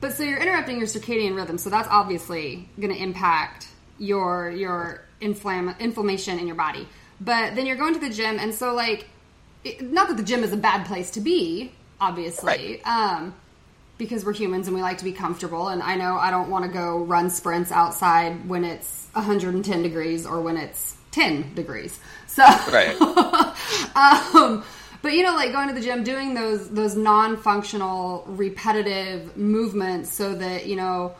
[0.00, 5.04] but so you're interrupting your circadian rhythm, so that's obviously going to impact your your
[5.20, 6.88] inflam- inflammation in your body.
[7.20, 9.06] But then you're going to the gym, and so like,
[9.62, 13.32] it, not that the gym is a bad place to be, obviously, um,
[13.96, 15.68] because we're humans and we like to be comfortable.
[15.68, 20.26] And I know I don't want to go run sprints outside when it's 110 degrees
[20.26, 21.98] or when it's 10 degrees.
[22.26, 23.00] So Right.
[23.94, 24.64] um,
[25.02, 30.34] but you know, like going to the gym, doing those those non-functional, repetitive movements, so
[30.34, 31.14] that you know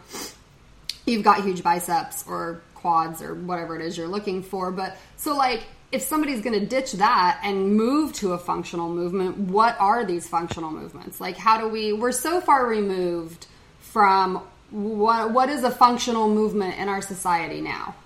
[1.04, 4.70] you've got huge biceps or quads or whatever it is you're looking for.
[4.70, 9.36] But so, like, if somebody's going to ditch that and move to a functional movement,
[9.36, 11.20] what are these functional movements?
[11.20, 11.92] Like, how do we?
[11.92, 13.46] We're so far removed
[13.80, 17.96] from what what is a functional movement in our society now.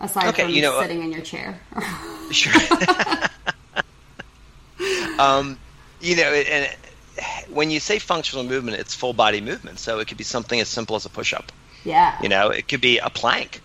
[0.00, 1.60] Aside Okay, from you know, uh, sitting in your chair.
[2.30, 2.52] Sure.
[5.18, 5.58] um,
[6.00, 6.72] you know, and
[7.48, 9.80] when you say functional movement, it's full body movement.
[9.80, 11.50] So it could be something as simple as a push up.
[11.82, 12.16] yeah.
[12.22, 13.60] You know, it could be a plank,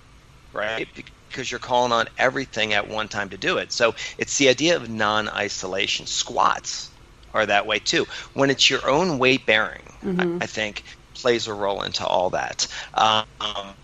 [0.51, 0.87] right?
[1.29, 3.71] Because you're calling on everything at one time to do it.
[3.71, 6.07] So it's the idea of non isolation.
[6.07, 6.89] Squats
[7.35, 8.07] are that way too.
[8.33, 10.83] When it's your own weight bearing, I, I think
[11.15, 12.67] plays a role into all that.
[12.93, 13.75] Um,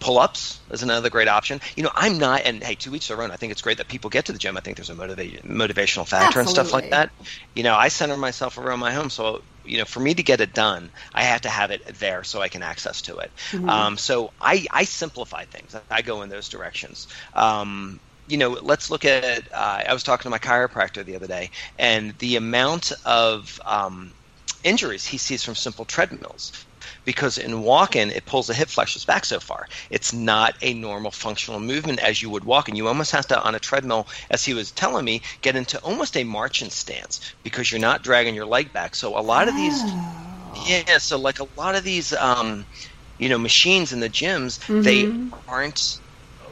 [0.00, 1.60] pull-ups is another great option.
[1.76, 3.30] You know, I'm not, and hey, to each their own.
[3.30, 4.56] I think it's great that people get to the gym.
[4.56, 6.40] I think there's a motiva- motivational factor Absolutely.
[6.40, 7.10] and stuff like that.
[7.54, 10.40] You know, I center myself around my home, so you know, for me to get
[10.40, 13.30] it done, I have to have it there so I can access to it.
[13.50, 13.68] Mm-hmm.
[13.68, 15.76] Um, so I, I simplify things.
[15.90, 17.06] I go in those directions.
[17.34, 19.52] Um, you know, let's look at.
[19.52, 24.12] Uh, I was talking to my chiropractor the other day, and the amount of um,
[24.64, 26.64] injuries he sees from simple treadmills
[27.04, 29.68] because in walking it pulls the hip flexors back so far.
[29.90, 33.42] It's not a normal functional movement as you would walk, and you almost have to
[33.42, 37.70] on a treadmill, as he was telling me, get into almost a marching stance because
[37.70, 38.94] you're not dragging your leg back.
[38.94, 40.64] So a lot of these, oh.
[40.68, 42.64] yeah, so like a lot of these, um,
[43.18, 44.82] you know, machines in the gyms, mm-hmm.
[44.82, 45.12] they
[45.48, 46.00] aren't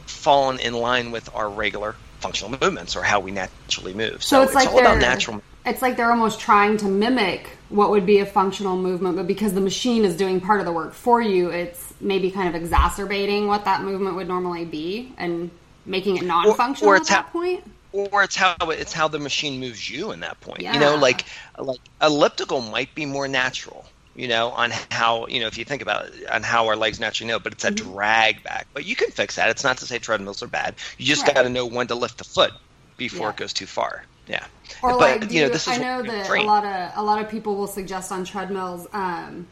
[0.05, 4.23] fallen in line with our regular functional movements or how we naturally move.
[4.23, 5.41] So, so it's, it's, like all about natural.
[5.69, 9.53] It's like they're almost trying to mimic what would be a functional movement, but because
[9.53, 13.47] the machine is doing part of the work for you, it's maybe kind of exacerbating
[13.47, 15.51] what that movement would normally be and
[15.85, 17.63] making it non-functional or, or at that point.
[17.91, 20.61] Or it's how it's how the machine moves you in that point.
[20.61, 20.73] Yeah.
[20.73, 21.25] You know, like
[21.57, 23.85] like elliptical might be more natural
[24.19, 26.99] you know, on how, you know, if you think about it, on how our legs
[26.99, 27.93] naturally know, but it's a mm-hmm.
[27.93, 28.67] drag back.
[28.73, 29.49] But you can fix that.
[29.49, 30.75] It's not to say treadmills are bad.
[30.97, 31.33] You just right.
[31.33, 32.51] got to know when to lift the foot
[32.97, 33.29] before yeah.
[33.29, 34.03] it goes too far.
[34.29, 34.45] Yeah.
[34.81, 37.21] Or but, like, you, know, this is I know that a lot of a lot
[37.21, 39.47] of people will suggest on treadmills um,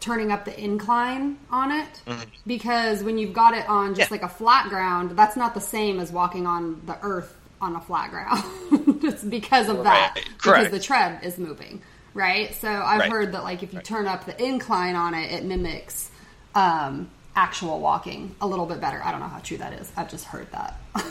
[0.00, 2.22] turning up the incline on it mm-hmm.
[2.46, 4.14] because when you've got it on just yeah.
[4.14, 7.80] like a flat ground, that's not the same as walking on the earth on a
[7.80, 9.00] flat ground.
[9.02, 10.24] just because of that, right.
[10.42, 11.82] because the tread is moving
[12.14, 12.54] right?
[12.54, 13.10] So I've right.
[13.10, 13.84] heard that like if you right.
[13.84, 16.10] turn up the incline on it, it mimics
[16.54, 19.02] um, actual walking a little bit better.
[19.02, 19.90] I don't know how true that is.
[19.96, 20.78] I've just heard that.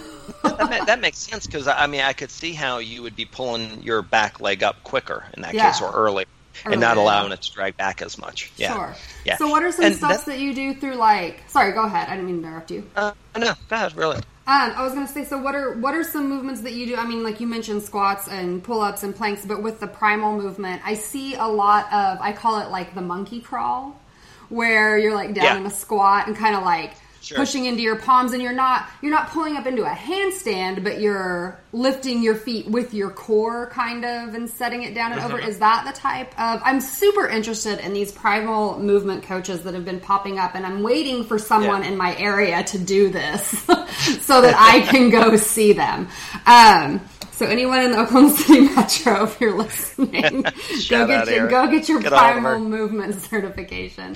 [0.44, 3.84] that, that, makes sense because I mean I could see how you would be pulling
[3.84, 5.72] your back leg up quicker in that yeah.
[5.72, 6.26] case or early.
[6.66, 8.52] and not allowing it to drag back as much.
[8.58, 8.74] Yeah.
[8.74, 8.96] Sure.
[9.26, 9.38] Yeah.
[9.38, 11.42] So, what are some and stuff that, that you do through like?
[11.48, 12.10] Sorry, go ahead.
[12.10, 12.90] I didn't mean to interrupt you.
[12.96, 13.96] Uh, no, go ahead.
[13.96, 14.18] Really.
[14.48, 16.96] Um, I was gonna say, so what are what are some movements that you do?
[16.96, 20.36] I mean, like you mentioned squats and pull ups and planks, but with the primal
[20.36, 24.02] movement, I see a lot of I call it like the monkey crawl,
[24.50, 25.58] where you're like down yeah.
[25.58, 26.96] in a squat and kind of like
[27.32, 27.40] sure.
[27.40, 31.00] pushing into your palms and you're not you're not pulling up into a handstand but
[31.00, 35.38] you're lifting your feet with your core kind of and setting it down and over
[35.38, 35.48] uh-huh.
[35.48, 39.86] is that the type of i'm super interested in these primal movement coaches that have
[39.86, 41.90] been popping up and i'm waiting for someone yeah.
[41.90, 43.48] in my area to do this
[44.22, 46.08] so that i can go see them
[46.46, 47.02] um,
[47.42, 50.44] so anyone in the Oklahoma City metro, if you're listening,
[50.90, 54.16] go get your go get your get primal movement certification.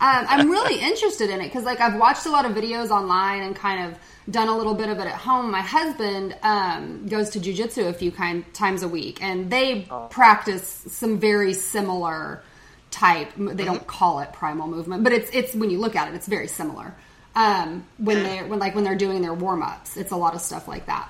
[0.00, 3.42] Um, I'm really interested in it because, like, I've watched a lot of videos online
[3.42, 3.98] and kind of
[4.30, 5.50] done a little bit of it at home.
[5.50, 10.08] My husband um, goes to jujitsu a few kind times a week, and they oh.
[10.10, 12.42] practice some very similar
[12.90, 13.32] type.
[13.36, 16.26] They don't call it primal movement, but it's it's when you look at it, it's
[16.26, 16.94] very similar.
[17.34, 20.40] Um, when they when like when they're doing their warm ups, it's a lot of
[20.40, 21.08] stuff like that.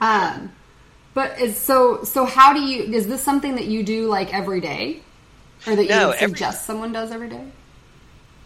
[0.00, 0.52] Um,
[1.14, 2.94] but is so so how do you?
[2.94, 5.00] Is this something that you do like every day,
[5.66, 7.44] or that no, you suggest every, someone does every day?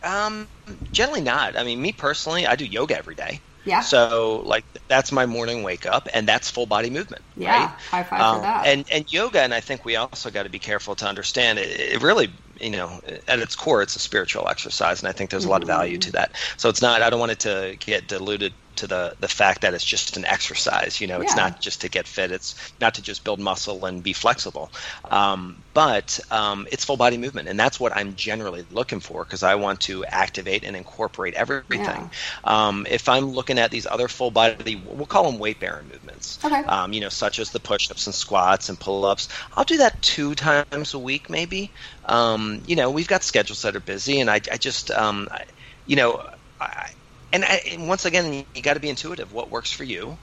[0.04, 0.48] Um,
[0.92, 1.56] generally not.
[1.56, 3.40] I mean, me personally, I do yoga every day.
[3.64, 3.80] Yeah.
[3.80, 7.22] So like that's my morning wake up, and that's full body movement.
[7.36, 7.66] Yeah.
[7.66, 7.68] Right?
[7.90, 8.66] High five um, for that.
[8.66, 11.80] And and yoga, and I think we also got to be careful to understand it,
[11.80, 12.02] it.
[12.02, 15.48] really, you know, at its core, it's a spiritual exercise, and I think there's a
[15.48, 16.36] lot of value to that.
[16.56, 17.02] So it's not.
[17.02, 20.24] I don't want it to get diluted to the the fact that it's just an
[20.24, 21.00] exercise.
[21.00, 22.30] You know, it's not just to get fit.
[22.30, 24.70] It's not to just build muscle and be flexible.
[25.10, 29.42] Um, but um, it's full body movement, and that's what I'm generally looking for because
[29.42, 31.80] I want to activate and incorporate everything.
[31.80, 32.08] Yeah.
[32.44, 36.38] Um, if I'm looking at these other full body, we'll call them weight bearing movements.
[36.44, 36.62] Okay.
[36.64, 39.28] Um, you know, such as the push ups and squats and pull ups.
[39.56, 41.70] I'll do that two times a week, maybe.
[42.04, 45.44] Um, you know, we've got schedules that are busy, and I, I just, um, I,
[45.86, 46.22] you know,
[46.60, 46.90] I,
[47.32, 49.32] and, I, and once again, you got to be intuitive.
[49.32, 50.18] What works for you?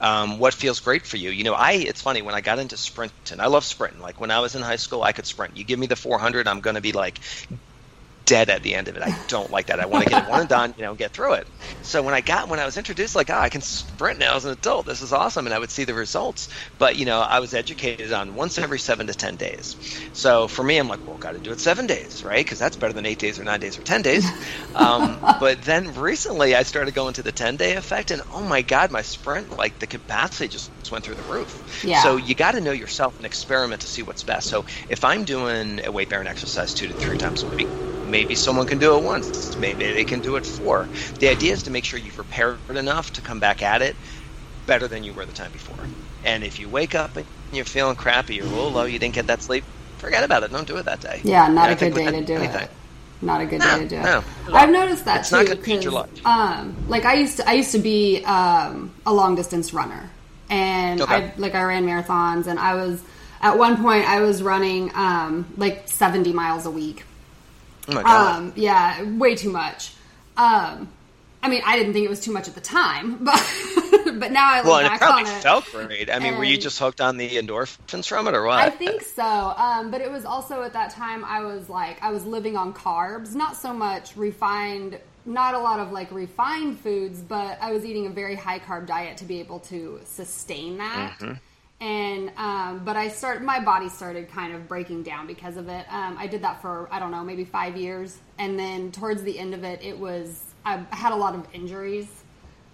[0.00, 1.30] Um, what feels great for you.
[1.30, 3.40] You know, I it's funny when I got into sprinting.
[3.40, 4.00] I love sprinting.
[4.00, 5.56] Like when I was in high school, I could sprint.
[5.56, 7.20] You give me the 400, I'm going to be like
[8.24, 9.02] dead at the end of it.
[9.02, 9.80] I don't like that.
[9.80, 11.48] I want to get it one and done, you know, get through it.
[11.82, 14.44] So when I got when I was introduced, like, oh, I can sprint now as
[14.44, 14.86] an adult.
[14.86, 16.48] This is awesome, and I would see the results.
[16.78, 19.76] But you know, I was educated on once every seven to ten days.
[20.12, 22.44] So for me, I'm like, well, got to do it seven days, right?
[22.44, 24.24] Because that's better than eight days or nine days or ten days.
[24.74, 28.62] Um, but then recently, I started going to the ten day effect, and oh my
[28.62, 31.62] god, my sprint, like the capacity just went through the roof.
[31.84, 32.02] Yeah.
[32.02, 34.48] So you got to know yourself and experiment to see what's best.
[34.48, 37.68] So if I'm doing a weight bearing exercise two to three times a week
[38.12, 41.64] maybe someone can do it once maybe they can do it four the idea is
[41.64, 43.96] to make sure you've prepared enough to come back at it
[44.66, 45.90] better than you were the time before
[46.24, 49.14] and if you wake up and you're feeling crappy you're a little low you didn't
[49.14, 49.64] get that sleep
[49.98, 52.24] forget about it don't do it that day yeah not and a good day to
[52.24, 52.62] do anything.
[52.64, 52.70] it
[53.22, 54.02] not a good No, day to do it.
[54.04, 54.24] no.
[54.52, 55.36] I've noticed that It's too.
[55.36, 56.26] not gonna change your life.
[56.26, 60.10] Um, like I used to, I used to be um, a long distance runner,
[60.50, 61.14] and Okay.
[61.14, 63.02] I like I ran marathons, and I was
[63.40, 67.04] at one point I was running um, like seventy miles a week.
[67.88, 68.36] Oh my god.
[68.36, 69.94] Um, yeah, way too much.
[70.36, 70.88] Um,
[71.42, 73.34] I mean, I didn't think it was too much at the time, but
[74.18, 75.42] but now I look well, and it back probably on it.
[75.42, 76.10] felt great.
[76.10, 78.58] I mean, were you just hooked on the endorphins from it, or what?
[78.58, 79.24] I think so.
[79.24, 82.72] Um, but it was also at that time I was like I was living on
[82.72, 87.84] carbs, not so much refined, not a lot of like refined foods, but I was
[87.84, 91.16] eating a very high carb diet to be able to sustain that.
[91.82, 95.84] And um, but I start my body started kind of breaking down because of it.
[95.92, 99.36] Um, I did that for I don't know maybe five years, and then towards the
[99.36, 102.06] end of it, it was I had a lot of injuries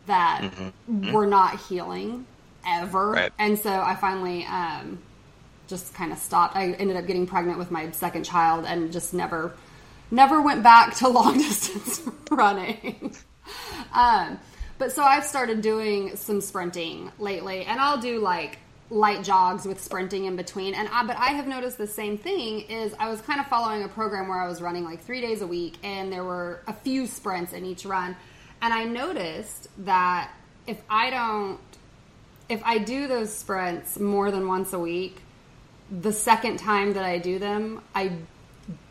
[0.07, 0.51] that
[0.87, 2.27] were not healing
[2.66, 3.33] ever, Right.
[3.38, 4.99] and so I finally um,
[5.68, 6.55] just kind of stopped.
[6.55, 9.55] I ended up getting pregnant with my second child and just never,
[10.11, 13.14] never went back to long distance running.
[13.94, 14.38] um,
[14.77, 18.59] but so I've started doing some sprinting lately, and I'll do like
[18.90, 20.74] light jogs with sprinting in between.
[20.74, 23.83] And I, but I have noticed the same thing is I was kind of following
[23.83, 26.72] a program where I was running like three days a week, and there were a
[26.72, 28.16] few sprints in each run,
[28.62, 30.31] and I noticed that
[30.66, 31.59] if I don't
[32.48, 35.18] if I do those sprints more than once a week,
[35.90, 38.12] the second time that I do them, I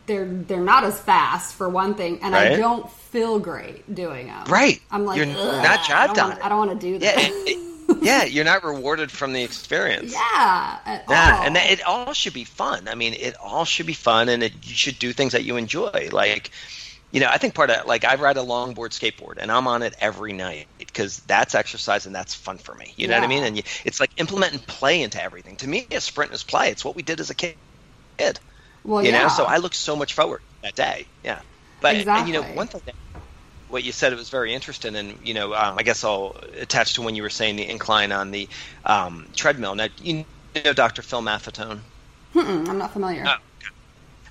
[0.06, 4.46] they're they're not as fast for one thing, and I don't feel great doing them.
[4.48, 4.80] Right.
[4.92, 7.04] I'm like, You're "Ugh, not I jabbed don't on wanna- I don't want to do
[7.04, 7.32] yeah, that.
[7.32, 7.64] it-
[8.02, 10.12] yeah, you're not rewarded from the experience.
[10.12, 11.46] Yeah, Yeah, all.
[11.46, 12.88] and that, it all should be fun.
[12.88, 15.58] I mean, it all should be fun, and it, you should do things that you
[15.58, 16.10] enjoy.
[16.12, 16.52] Like,
[17.12, 19.84] you know, I think part of like I ride a longboard skateboard, and I'm on
[19.84, 22.94] it every night because that's exercise and that's fun for me.
[22.98, 23.44] You know what I mean?
[23.44, 25.56] And you, it's like implementing play into everything.
[25.58, 26.70] To me, a sprint is play.
[26.70, 27.56] It's what we did as a kid.
[28.84, 29.24] well, you yeah.
[29.24, 31.06] know, so I look so much forward that day.
[31.24, 31.42] Yeah,
[31.82, 32.96] but and, you know, one thing that
[33.70, 36.94] what you said it was very interesting, and you know, um, I guess I'll attach
[36.96, 38.48] to when you were saying the incline on the
[38.86, 39.76] um, treadmill.
[39.76, 40.26] Now, you
[40.56, 41.02] know, Dr.
[41.02, 41.80] Phil Maffetone.
[42.34, 43.26] Mm-mm, I'm not familiar.
[43.28, 43.36] Oh.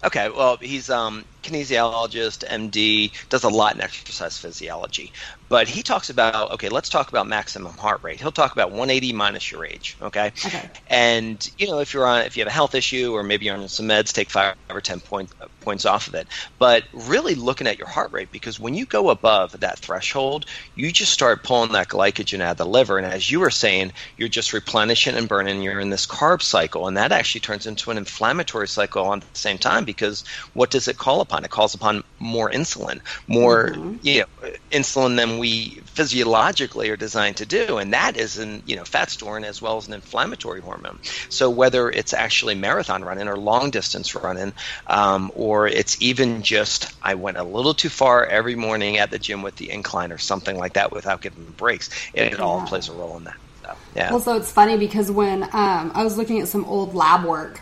[0.05, 5.13] Okay, well, he's um, kinesiologist, MD, does a lot in exercise physiology.
[5.49, 8.21] But he talks about okay, let's talk about maximum heart rate.
[8.21, 9.97] He'll talk about 180 minus your age.
[10.03, 10.69] Okay, Okay.
[10.89, 13.57] and you know if you're on if you have a health issue or maybe you're
[13.57, 16.29] on some meds, take five or ten point, points off of it.
[16.59, 20.91] But really looking at your heart rate because when you go above that threshold, you
[20.93, 24.29] just start pulling that glycogen out of the liver, and as you were saying, you're
[24.29, 25.63] just replenishing and burning.
[25.63, 29.39] You're in this carb cycle, and that actually turns into an inflammatory cycle at the
[29.39, 31.36] same time because what does it call upon?
[31.45, 37.47] It calls upon more insulin, more you know insulin than we physiologically are designed to
[37.47, 40.99] do, and that is an you know fat storing as well as an inflammatory hormone.
[41.29, 44.53] So whether it's actually marathon running or long distance running,
[44.87, 49.19] um, or it's even just I went a little too far every morning at the
[49.19, 52.93] gym with the incline or something like that without giving breaks, it, all plays a
[52.93, 53.37] role in that.
[53.63, 54.11] So, yeah.
[54.11, 57.61] Well, so it's funny because when um, I was looking at some old lab work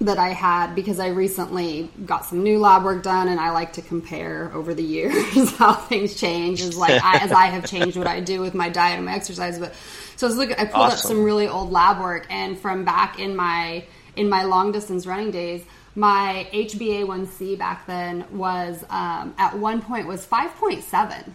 [0.00, 3.72] that I had because I recently got some new lab work done, and I like
[3.74, 7.96] to compare over the years how things change as like I, as I have changed
[7.96, 9.58] what I do with my diet and my exercise.
[9.58, 9.74] But
[10.16, 13.18] so I was looking, I pulled up some really old lab work, and from back
[13.18, 13.84] in my
[14.16, 15.64] in my long distance running days.
[15.94, 21.32] My HbA1c back then was um, at one point was 5.7,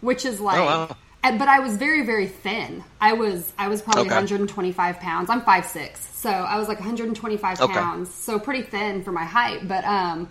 [0.00, 0.96] which is like Oh, wow.
[1.22, 2.84] And- but I was very, very thin.
[3.00, 4.14] I was I was probably Okay.
[4.14, 5.30] 125 pounds.
[5.30, 7.72] I'm 5'6", so I was like 125 Okay.
[7.72, 8.12] pounds.
[8.14, 10.28] So pretty thin for my height, but um,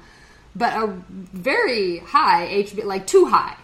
[0.55, 3.55] but a very high HB, like too high.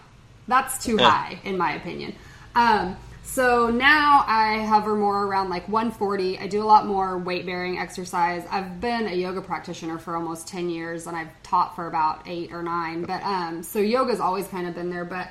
[0.48, 1.08] That's too Yeah.
[1.10, 2.14] high in my opinion.
[2.54, 6.38] Um, so now I hover more around like 140.
[6.38, 8.44] I do a lot more weight bearing exercise.
[8.50, 12.52] I've been a yoga practitioner for almost 10 years and I've taught for about eight
[12.52, 13.04] or nine.
[13.04, 15.04] But um, so yoga's always kind of been there.
[15.06, 15.28] But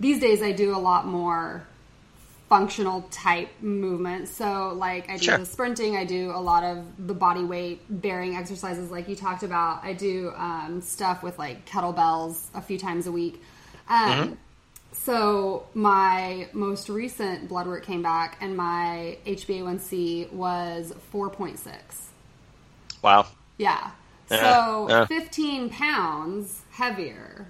[0.00, 1.66] these days I do a lot more
[2.48, 4.30] functional type movements.
[4.30, 5.38] So like I do Sure.
[5.38, 9.42] the sprinting, I do a lot of the body weight bearing exercises like you talked
[9.42, 9.84] about.
[9.84, 13.42] I do um, stuff with like kettlebells a few times a week.
[13.88, 14.38] Um,
[14.92, 22.08] So my most recent blood work came back, and my HbA1c was four point six.
[23.02, 23.26] wow.
[23.58, 23.90] Yeah.
[24.30, 25.04] Yeah, So yeah.
[25.06, 27.46] 15 pounds heavier.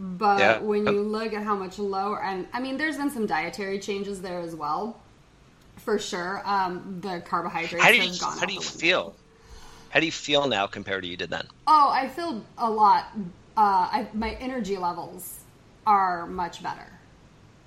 [0.00, 0.62] But Yeah.
[0.62, 4.22] when you look at how much lower, and I mean, there's been some dietary changes
[4.22, 5.02] there as well,
[5.78, 6.42] for sure.
[6.46, 9.18] Um, the carbohydrates How do you have gone how do you feel?
[9.90, 11.48] How do you feel now compared to you did then?
[11.66, 13.12] Oh, I feel a lot.
[13.56, 15.44] Uh, I, my energy levels
[15.86, 17.00] are much better.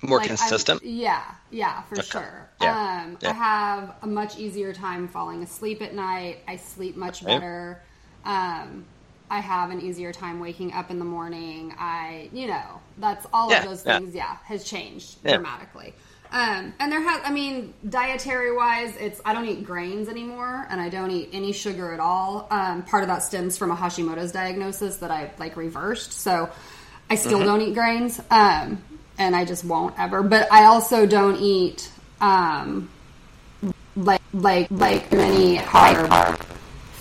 [0.02, 0.82] More Like, consistent.
[0.82, 2.00] yeah, yeah, for Okay.
[2.00, 2.50] sure.
[2.60, 2.78] Yeah.
[3.00, 3.30] Um, Yeah.
[3.30, 6.44] I have a much easier time falling asleep at night.
[6.48, 7.82] I sleep much better.
[8.24, 8.86] Um,
[9.30, 11.74] I have an easier time waking up in the morning.
[11.78, 14.14] I, you know, that's all Yeah, of those things.
[14.14, 15.32] Yeah, has changed Yeah.
[15.32, 15.94] dramatically.
[16.30, 20.80] Um, and there has, I mean, dietary wise, it's I don't eat grains anymore, and
[20.80, 22.48] I don't eat any sugar at all.
[22.50, 26.50] Um, part of that stems from a Hashimoto's diagnosis that I like reversed, so
[27.10, 27.44] I still Mm-hmm.
[27.44, 28.82] don't eat grains, um,
[29.18, 30.22] and I just won't ever.
[30.22, 32.90] But I also don't eat um,
[33.96, 36.10] like like like many carb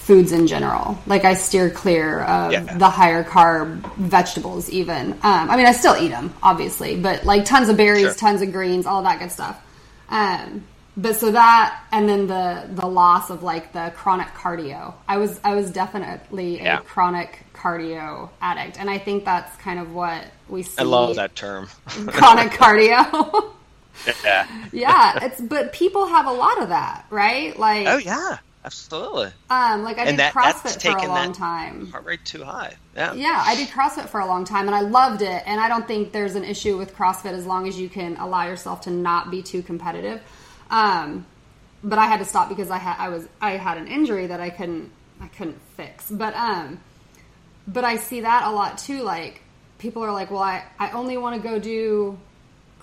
[0.04, 0.98] foods in general.
[1.08, 2.78] Like I steer clear of Yeah.
[2.78, 4.70] the higher carb vegetables.
[4.70, 8.14] Even um, I mean, I still eat them, obviously, but like tons of berries, Sure.
[8.14, 9.60] tons of greens, all that good stuff.
[10.10, 14.94] Um, but so that, and then the the loss of like the chronic cardio.
[15.08, 16.80] I was I was definitely Yeah.
[16.80, 20.76] a chronic cardio addict, and I think that's kind of what we see.
[20.80, 21.68] I love that term.
[22.08, 23.54] chronic cardio.
[24.24, 24.48] yeah.
[24.72, 27.58] yeah, it's but people have a lot of that, right?
[27.58, 29.32] Like, Oh yeah, absolutely.
[29.50, 31.92] um, like I and did that CrossFit for a long time.
[31.92, 32.76] heart rate too high.
[32.96, 33.14] Yeah.
[33.14, 35.44] Yeah, I did CrossFit for a long time and I loved it.
[35.46, 38.46] And I don't think there's an issue with CrossFit as long as you can allow
[38.48, 40.22] yourself to not be too competitive.
[40.70, 41.26] Um,
[41.84, 44.40] but I had to stop because I had I was I had an injury that
[44.40, 46.10] I couldn't I couldn't fix.
[46.10, 46.80] But um,
[47.68, 49.04] but I see that a lot too.
[49.04, 49.42] Like
[49.78, 52.18] people are like, well, I I only want to go do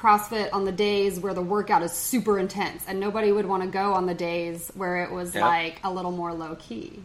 [0.01, 3.68] CrossFit on the days where the workout is super intense, and nobody would want to
[3.68, 5.42] go on the days where it was Yep.
[5.42, 7.05] like a little more low key.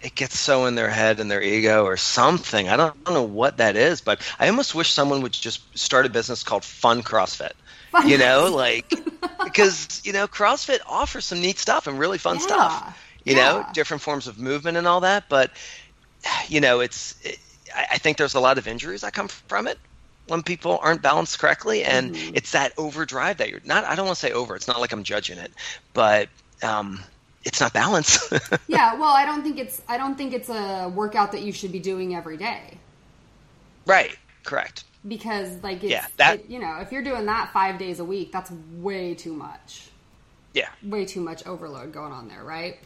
[0.00, 2.68] it gets so in their head and their ego or something.
[2.68, 5.62] I don't, I don't know what that is, but I almost wish someone would just
[5.78, 7.52] start a business called Fun CrossFit.
[7.92, 8.92] Fun you know, like
[9.44, 12.98] because you know CrossFit offers some neat stuff and really fun Yeah, stuff.
[13.24, 15.28] You know, different forms of movement and all that.
[15.30, 15.52] But
[16.48, 17.38] you know, it's it,
[17.74, 19.78] I I think there's a lot of injuries that come from it
[20.28, 22.36] when people aren't balanced correctly, and Mm-hmm.
[22.36, 23.84] it's that overdrive that you're not.
[23.84, 24.56] I don't want to say over.
[24.56, 25.52] It's not like I'm judging it,
[25.92, 26.28] but
[26.62, 27.00] um,
[27.44, 28.32] it's not balanced.
[28.68, 31.72] yeah, well, I don't think it's I don't think it's a workout that you should
[31.72, 32.78] be doing every day
[33.86, 34.16] right.
[34.44, 34.84] Correct.
[35.06, 38.04] because like it's, Yeah, that- it- you know if you're doing that five days a
[38.04, 39.88] week, that's way too much,
[40.54, 40.68] Yeah.
[40.82, 42.78] way too much overload going on there, right?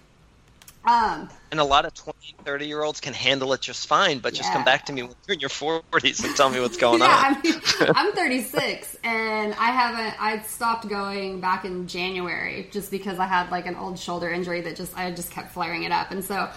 [0.84, 4.32] Um, And a lot of 20, 30 year olds can handle it just fine, but
[4.32, 7.00] just come back to me when you're in your 40s and tell me what's going
[7.00, 7.36] yeah, on.
[7.36, 7.60] I mean,
[7.94, 10.22] I'm 36 and I haven't.
[10.22, 14.60] I stopped going back in January just because I had like an old shoulder injury
[14.62, 16.48] that just I just kept flaring it up, and so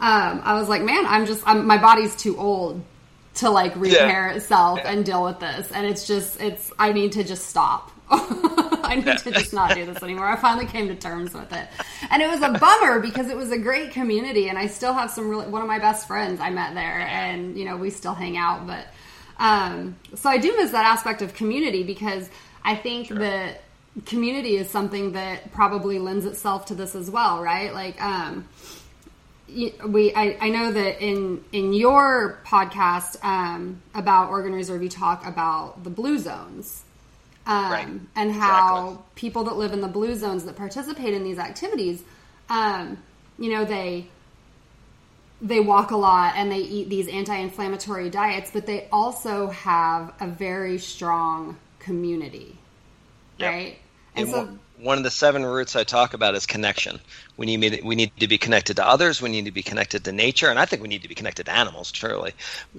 [0.00, 2.82] um, I was like, man, I'm just I'm, my body's too old
[3.36, 7.24] to like repair itself and deal with this, and it's just it's I need to
[7.24, 7.92] just stop.
[8.88, 10.26] I need to just not do this anymore.
[10.26, 11.68] I finally came to terms with it,
[12.10, 15.10] and it was a bummer because it was a great community, and I still have
[15.10, 18.14] some really one of my best friends I met there, and you know we still
[18.14, 18.66] hang out.
[18.66, 18.86] But
[19.38, 22.30] um, so I do miss that aspect of community because
[22.64, 23.62] I think that
[24.06, 27.74] community is something that probably lends itself to this as well, right?
[27.74, 28.48] Like um,
[29.86, 35.26] we I, I know that in in your podcast um, about organ reserve you talk
[35.26, 36.84] about the blue zones
[37.48, 37.88] um, Right.
[38.16, 39.04] and how Exactly.
[39.16, 42.02] people that live in the blue zones that participate in these activities
[42.50, 42.98] um,
[43.38, 44.06] you know they
[45.40, 50.26] they walk a lot and they eat these anti-inflammatory diets but they also have a
[50.28, 52.56] very strong community
[53.38, 53.54] Yep.
[53.54, 53.78] right
[54.16, 54.48] and, And so
[54.80, 57.00] one- of the seven roots I talk about is connection.
[57.36, 59.22] We need we need to be connected to others.
[59.22, 61.46] We need to be connected to nature, and I think we need to be connected
[61.46, 62.32] to animals, truly.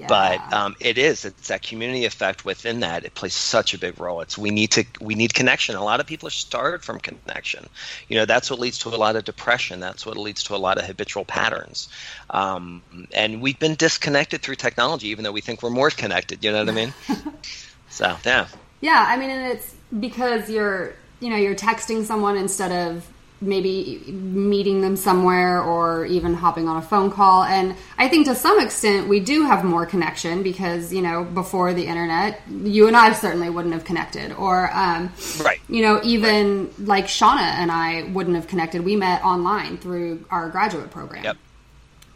[0.08, 3.06] But um, it is it's that community effect within that.
[3.06, 4.22] It plays such a big role.
[4.22, 5.76] It's we need to we need connection.
[5.76, 7.68] A lot of people are starved from connection.
[8.10, 9.80] You know that's what leads to a lot of depression.
[9.80, 11.90] That's what leads to a lot of habitual patterns.
[12.30, 12.82] Um,
[13.14, 16.44] and we've been disconnected through technology, even though we think we're more connected.
[16.44, 16.94] You know what I mean?
[17.90, 18.48] so yeah.
[18.82, 23.08] Yeah, I mean, and it's because you're, you know, you're texting someone instead of
[23.42, 27.44] maybe meeting them somewhere or even hopping on a phone call.
[27.44, 31.74] And I think to some extent we do have more connection because, you know, before
[31.74, 34.34] the internet, you and I certainly wouldn't have connected.
[34.34, 35.62] Or, um, Right.
[35.70, 38.84] you know, even like Shauna and I wouldn't have connected.
[38.84, 41.24] We met online through our graduate program.
[41.24, 41.38] Yep.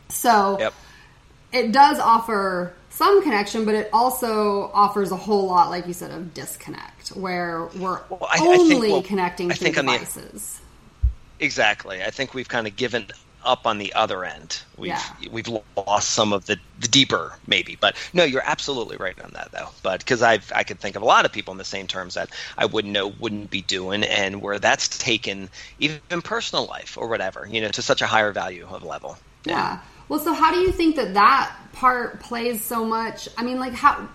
[0.10, 0.74] So Yep.
[1.54, 6.12] it does offer some connection, but it also offers a whole lot, like you said,
[6.12, 9.92] of disconnect, where we're Well, I- I think- only well, connecting I through on the-
[9.94, 10.60] devices.
[11.40, 12.04] Exactly.
[12.04, 13.08] I think we've kind of given
[13.44, 14.60] up on the other end.
[14.78, 15.02] We've Yeah.
[15.30, 17.76] we've lost some of the, the deeper maybe.
[17.76, 19.70] But no, you're absolutely right on that though.
[19.82, 22.14] But because I I could think of a lot of people in the same terms
[22.14, 26.98] that I wouldn't know wouldn't be doing, and where that's taken even in personal life
[26.98, 29.18] or whatever, you know, to such a higher value of level.
[29.44, 29.80] Yeah.
[30.10, 33.30] Well, so how do you think that that part plays so much?
[33.38, 34.08] I mean, like how.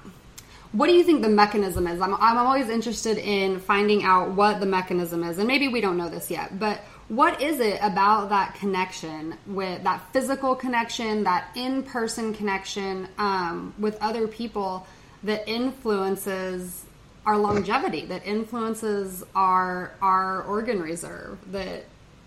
[0.72, 1.98] What do you think the mechanism is?
[1.98, 5.96] I'm, I'm always interested in finding out what the mechanism is, and maybe we don't
[5.96, 11.48] know this yet, but what is it about that connection with that physical connection, that
[11.54, 14.86] in person connection um, with other people
[15.24, 16.84] that influences
[17.24, 21.38] our longevity, that influences our our organ reserve?
[21.50, 21.84] That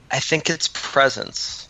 [0.09, 1.69] I think it's presence.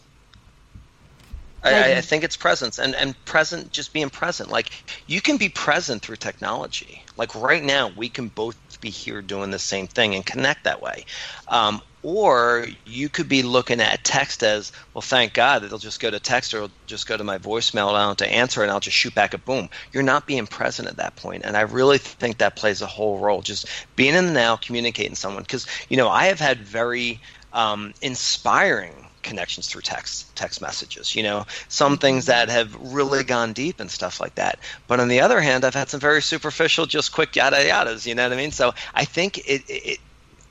[1.63, 4.49] I, I, think it's presence and, and present just being present.
[4.49, 4.71] Like
[5.07, 7.03] you can be present through technology.
[7.17, 10.81] Like right now we can both be here doing the same thing and connect that
[10.81, 11.05] way.
[11.47, 16.09] Um, or you could be looking at text as well thank god it'll just go
[16.09, 18.63] to text or it'll just go to my voicemail and i don't have to answer
[18.63, 19.69] and i'll just shoot back a boom.
[19.93, 23.19] You're not being present at that point and i really think that plays a whole
[23.19, 23.41] role.
[23.41, 25.43] Just being in the now communicating someone.
[25.43, 27.19] Because you know i have had very
[27.53, 31.45] um, inspiring connections through text text messages you know?
[31.67, 34.59] Some things that have really gone deep and stuff like that.
[34.87, 38.15] But on the other hand i've had some very superficial just quick yada yadas you
[38.15, 38.51] know what i mean?
[38.51, 39.99] So i think it, it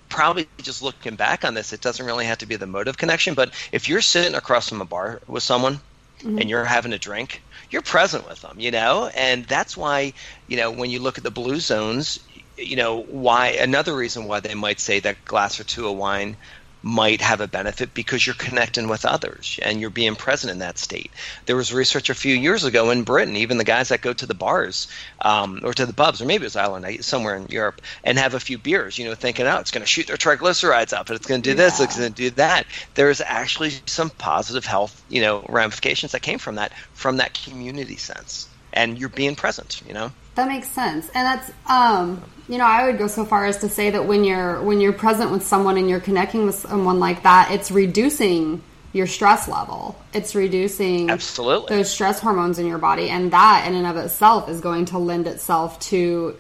[0.09, 3.35] probably just looking back on this it doesn't really have to be the motive connection.
[3.35, 5.81] But if you're sitting across from a bar with someone
[6.19, 6.39] mm-hmm.
[6.39, 9.11] and you're having a drink you're present with them you know?
[9.15, 10.13] And that's why
[10.49, 12.21] you know when you look at the blue zones
[12.57, 16.37] you know why another reason why they might say that glass or two of wine
[16.83, 20.79] might have a benefit because you're connecting with others and you're being present in that
[20.79, 21.11] state.
[21.47, 24.27] There was research a few years ago in Britain, even the guys that go to
[24.27, 24.89] the bars
[25.23, 28.35] um, or to the pubs, or maybe it was Ireland, somewhere in Europe, and have
[28.35, 31.17] a few beers, you know, thinking, oh, it's going to shoot their triglycerides up, and
[31.17, 32.67] it's going to do this, it's going to do that.
[32.95, 37.97] There's actually some positive health, you know, ramifications that came from that, from that community
[37.97, 38.50] sense.
[38.73, 40.13] And you're being present, you know.
[40.37, 43.69] That makes sense, and that's um, you know I would go so far as to
[43.69, 47.25] say that when you're when you're present with someone and you're connecting with someone like
[47.25, 48.63] that, it's reducing
[48.93, 49.97] your stress level.
[50.13, 54.49] It's reducing absolutely those stress hormones in your body, and that in and of itself
[54.49, 56.37] is going to lend itself to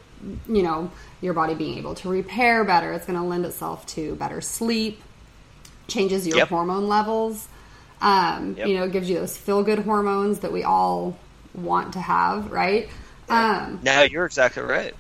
[0.48, 2.92] you know your body being able to repair better.
[2.92, 5.02] It's going to lend itself to better sleep,
[5.88, 6.48] changes your yep.
[6.48, 7.48] hormone levels.
[8.00, 8.68] Um, yep.
[8.68, 11.18] You know, gives you those feel good hormones that we all
[11.62, 12.88] want to have, right?
[13.28, 14.94] Um, no, you're exactly right.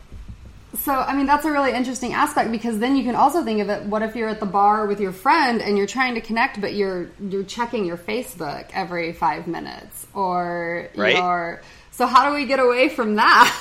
[0.78, 3.68] So, I mean, that's a really interesting aspect because then you can also think of
[3.68, 3.82] it.
[3.82, 6.74] What if you're at the bar with your friend and you're trying to connect, but
[6.74, 11.16] you're you're checking your Facebook every five minutes, or right?
[11.16, 13.52] you're so how do we get away from that?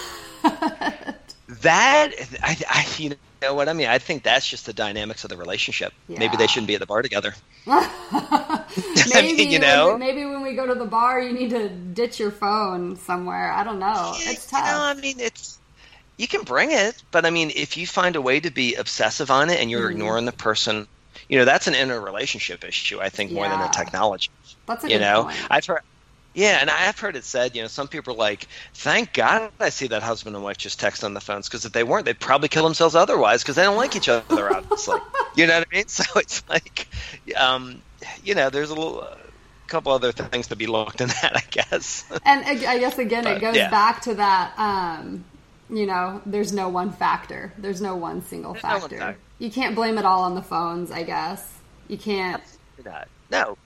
[0.43, 2.11] that
[2.43, 3.87] I, I, you know what I mean.
[3.87, 5.93] I think that's just the dynamics of the relationship.
[6.07, 6.19] Yeah.
[6.19, 7.33] Maybe they shouldn't be at the bar together.
[7.65, 8.63] maybe I
[9.21, 12.19] mean, you know, when, maybe when we go to the bar, you need to ditch
[12.19, 13.51] your phone somewhere.
[13.51, 14.15] I don't know.
[14.19, 14.65] Yeah, it's tough.
[14.65, 15.59] You know, I mean, it's
[16.17, 19.31] you can bring it, but I mean, if you find a way to be obsessive
[19.31, 19.91] on it and you're mm-hmm.
[19.91, 20.85] ignoring the person,
[21.29, 22.99] you know, that's an inner relationship issue.
[22.99, 23.57] I think more yeah.
[23.57, 24.29] than a technology.
[24.65, 25.37] That's a you know, point.
[25.49, 25.81] I've heard.
[26.33, 29.69] Yeah, and I've heard it said, you know, some people are like, "Thank God I
[29.69, 32.19] see that husband and wife just text on the phones because if they weren't, they'd
[32.19, 34.53] probably kill themselves otherwise because they don't like each other.
[34.53, 34.99] Obviously,
[35.35, 35.85] you know what I mean.
[35.87, 36.87] So it's like,
[37.35, 37.81] um,
[38.23, 39.01] you know, there's a little.
[39.01, 39.15] Uh,
[39.67, 42.03] couple other things to be looked in that, I guess.
[42.25, 43.69] And I guess again, but, it goes yeah.
[43.69, 44.57] back to that.
[44.57, 45.23] Um,
[45.69, 47.53] you know, there's no one factor.
[47.55, 48.95] There's no one single factor.
[48.95, 49.19] No factor.
[49.37, 50.89] You can't blame it all on the phones.
[50.89, 52.41] I guess you can't.
[53.29, 53.57] No,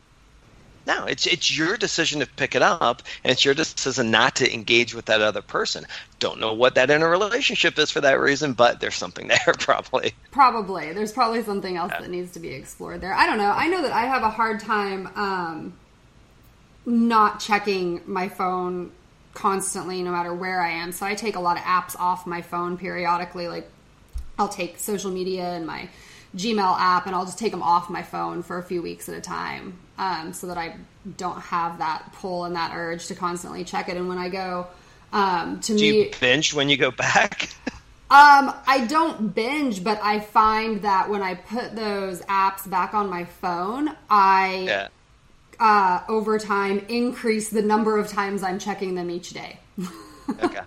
[0.86, 4.54] no, it's it's your decision to pick it up, and it's your decision not to
[4.54, 5.86] engage with that other person.
[6.20, 10.14] Don't know what that inner relationship is for that reason, but there's something there probably.
[10.32, 12.02] Probably, there's probably something else yeah.
[12.02, 13.14] that needs to be explored there.
[13.14, 13.52] I don't know.
[13.52, 15.74] I know that I have a hard time um,
[16.86, 18.92] not checking my phone
[19.34, 20.92] constantly, no matter where I am.
[20.92, 23.48] So I take a lot of apps off my phone periodically.
[23.48, 23.70] Like
[24.38, 25.90] I'll take social media and my
[26.36, 29.16] Gmail app, and I'll just take them off my phone for a few weeks at
[29.16, 30.76] a time, um, so that I
[31.18, 33.98] don't have that pull and that urge to constantly check it.
[33.98, 34.68] And when I go
[35.12, 37.50] um, to Do me, you binge when you go back?
[38.12, 43.10] Um, I don't binge, but I find that when I put those apps back on
[43.10, 44.88] my phone, I yeah
[45.60, 49.60] uh, over time increase the number of times I'm checking them each day.
[50.44, 50.60] okay.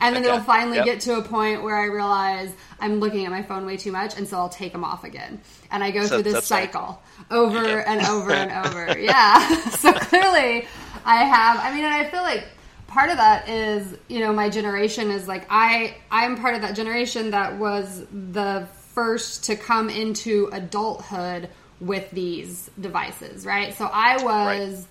[0.00, 0.32] and then okay.
[0.32, 0.86] it'll finally yep.
[0.86, 4.16] get to a point where I realize I'm looking at my phone way too much,
[4.16, 5.40] and so I'll take them off again.
[5.70, 8.98] And I go so, through this cycle over and over and over.
[8.98, 9.60] Yeah.
[9.70, 10.66] so clearly,
[11.04, 11.58] I have.
[11.60, 12.44] I mean, and I feel like
[12.86, 16.76] part of that is you know my generation is like I I'm part of that
[16.76, 21.48] generation that was the first to come into adulthood
[21.82, 23.74] with these devices, right?
[23.74, 24.86] So I was, right.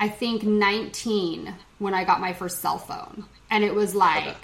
[0.00, 4.26] I think, 19 when I got my first cell phone, and it was like.
[4.26, 4.36] Okay.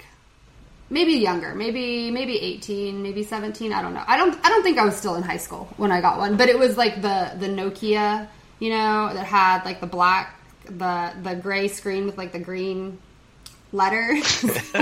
[0.89, 4.05] Maybe younger, maybe maybe 18, maybe 17, I don't know.
[4.07, 6.37] I don't I don't think I was still in high school when I got one,
[6.37, 8.29] but it was like the the Nokia,
[8.59, 12.99] you know, that had like the black the the gray screen with like the green
[13.71, 14.43] letters.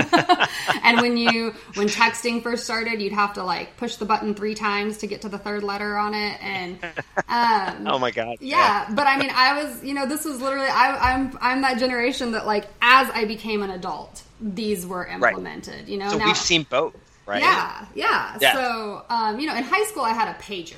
[0.82, 4.54] and when you when texting first started, you'd have to like push the button three
[4.54, 6.42] times to get to the third letter on it.
[6.42, 6.78] And
[7.28, 8.88] um, oh my god, yeah.
[8.92, 12.32] But I mean, I was you know this was literally I, I'm I'm that generation
[12.32, 15.74] that like as I became an adult, these were implemented.
[15.74, 15.88] Right.
[15.88, 17.42] You know, so now, we've seen both, right?
[17.42, 18.38] Yeah, yeah.
[18.40, 18.54] Yeah.
[18.54, 20.76] So um, you know, in high school, I had a pager.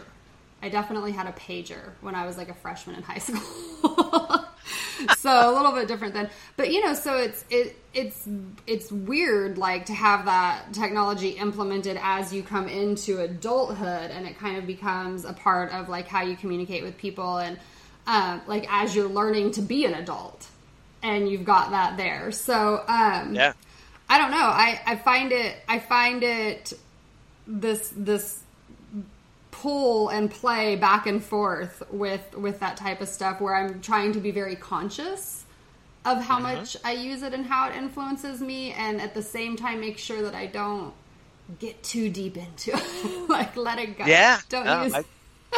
[0.61, 4.45] I definitely had a pager when I was like a freshman in high school.
[5.19, 8.29] so a little bit different then but you know so it's it it's
[8.67, 14.39] it's weird like to have that technology implemented as you come into adulthood and it
[14.39, 17.59] kind of becomes a part of like how you communicate with people and
[18.07, 20.47] um, like as you're learning to be an adult
[21.03, 23.53] and you've got that there so um Yeah.
[24.09, 26.73] i don't know i i find it i find it
[27.47, 28.41] this this
[29.63, 34.13] pull and play back and forth with with that type of stuff where I'm trying
[34.13, 35.45] to be very conscious
[36.05, 39.57] of how much I use it and how it influences me and at the same
[39.57, 40.95] time make sure that I don't
[41.59, 43.29] get too deep into it.
[43.29, 44.05] like let it go.
[44.05, 44.41] Yeah.
[44.49, 45.05] Don't no, use I,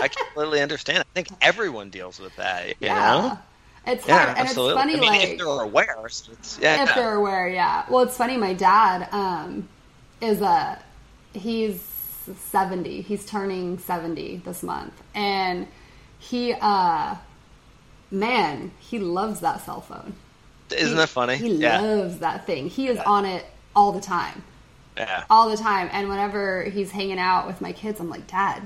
[0.00, 1.00] I completely understand.
[1.00, 2.68] I think everyone deals with that.
[2.68, 2.94] You Yeah.
[2.94, 3.38] know?
[3.86, 4.72] It's Yeah, hard and absolutely.
[4.72, 5.96] it's funny I mean, like if they're aware,
[6.58, 6.78] yeah.
[6.84, 7.84] if they're aware, yeah.
[7.88, 8.36] Well, it's funny.
[8.36, 9.68] My dad um,
[10.20, 10.82] is a
[11.34, 11.89] he's
[12.38, 13.02] seventy.
[13.02, 15.66] He's turning seventy this month, and
[16.18, 17.16] he, uh,
[18.10, 20.14] man, he loves that cell phone.
[20.70, 21.36] Isn't He- that funny?
[21.36, 21.80] He yeah.
[21.80, 22.68] loves that thing.
[22.68, 23.44] He is on it
[23.74, 24.42] all the time,
[24.96, 25.24] yeah.
[25.30, 25.88] all the time.
[25.92, 28.62] And whenever he's hanging out with my kids, I'm like, Dad,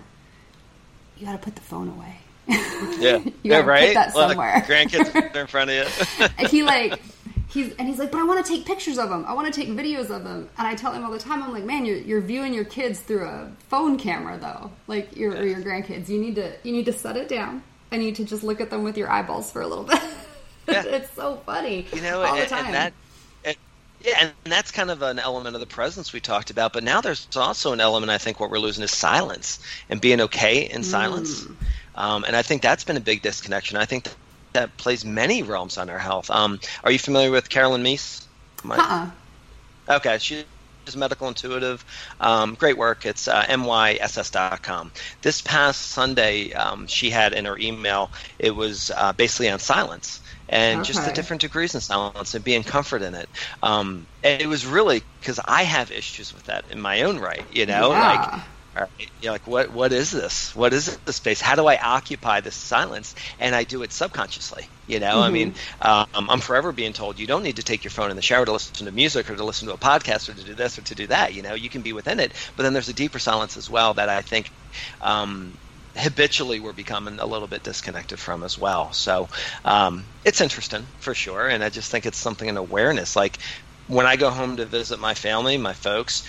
[1.16, 2.18] you got to put the phone away.
[2.46, 3.18] Yeah.
[3.24, 3.88] you yeah, right?
[3.88, 4.64] put that somewhere.
[4.66, 6.26] grandkids are in front of you.
[6.38, 7.00] and he like
[7.54, 9.58] he's and he's like but i want to take pictures of them i want to
[9.58, 11.96] take videos of them and i tell him all the time i'm like man you're,
[11.96, 16.20] you're viewing your kids through a phone camera though like your or your grandkids you
[16.20, 18.70] need to you need to set it down and you need to just look at
[18.70, 20.00] them with your eyeballs for a little bit
[20.66, 20.82] Yeah.
[20.86, 22.92] it's so funny you know, all the time and that,
[23.44, 23.56] and,
[24.04, 26.72] yeah, and that's kind of an element of the presence we talked about.
[26.72, 28.10] But now there's also an element.
[28.10, 31.44] I think what we're losing is silence and being okay in silence.
[31.44, 31.56] Mm.
[31.94, 33.76] Um, and I think that's been a big disconnection.
[33.76, 34.08] I think
[34.54, 36.30] that, plays many realms on our health.
[36.30, 38.26] Um, are you familiar with Carolyn Myss?
[38.62, 39.10] My- uh-uh.
[39.96, 40.46] Okay, she's
[40.96, 41.84] medical intuitive.
[42.20, 43.04] Um, great work.
[43.04, 44.92] It's uh, myss.com.
[45.22, 50.20] This past Sunday, um, she had in her email, it was uh, basically on silence
[50.48, 53.28] and just the different degrees in silence and being comfort in it.
[53.62, 57.46] Um, and it was really because I have issues with that in my own right,
[57.50, 58.32] you know, Yeah.
[58.32, 58.42] like.
[58.82, 59.70] Right, You're like, what?
[59.72, 60.54] What is this?
[60.54, 61.40] What is this space?
[61.40, 63.14] How do I occupy this silence?
[63.38, 64.68] And I do it subconsciously.
[64.86, 67.90] You know, I mean, um, I'm forever being told you don't need to take your
[67.92, 70.34] phone in the shower to listen to music or to listen to a podcast or
[70.34, 71.34] to do this or to do that.
[71.34, 73.94] You know, you can be within it, but then there's a deeper silence as well
[73.94, 74.52] that I think
[75.00, 75.56] um,
[75.96, 78.92] habitually we're becoming a little bit disconnected from as well.
[78.92, 79.28] So
[79.64, 83.16] um, it's interesting for sure, and I just think it's something in awareness.
[83.16, 83.38] Like
[83.86, 86.24] when I go home to visit my family, my folks.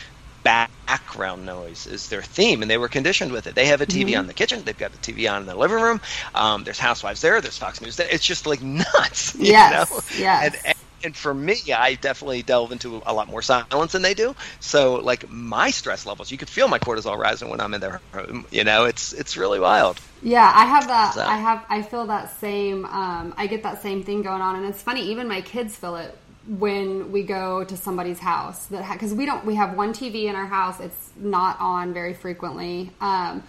[0.45, 3.55] Background noise is their theme, and they were conditioned with it.
[3.55, 4.61] They have a TV on the kitchen.
[4.63, 5.99] They've got the TV on in the living room.
[6.35, 7.41] Um, there's Housewives there.
[7.41, 8.07] There's Fox News there.
[8.11, 9.33] It's just like nuts.
[9.35, 10.01] you Yes, know?
[10.19, 10.45] yes.
[10.55, 14.13] And, and, and for me, I definitely delve into a lot more silence than they
[14.13, 14.35] do.
[14.59, 17.99] So, like my stress levels, you could feel my cortisol rising when I'm in their
[18.13, 18.45] room.
[18.51, 19.99] You know, it's it's really wild.
[20.21, 21.13] Yeah, I have that.
[21.15, 21.65] So- I have.
[21.69, 22.85] I feel that same.
[22.85, 25.01] Um, I get that same thing going on, and it's funny.
[25.09, 26.15] Even my kids feel it
[26.47, 29.45] when we go to somebody's house that because we don't.
[29.45, 30.79] We have one TV in our house.
[30.79, 32.91] It's not on very frequently.
[33.01, 33.43] Um,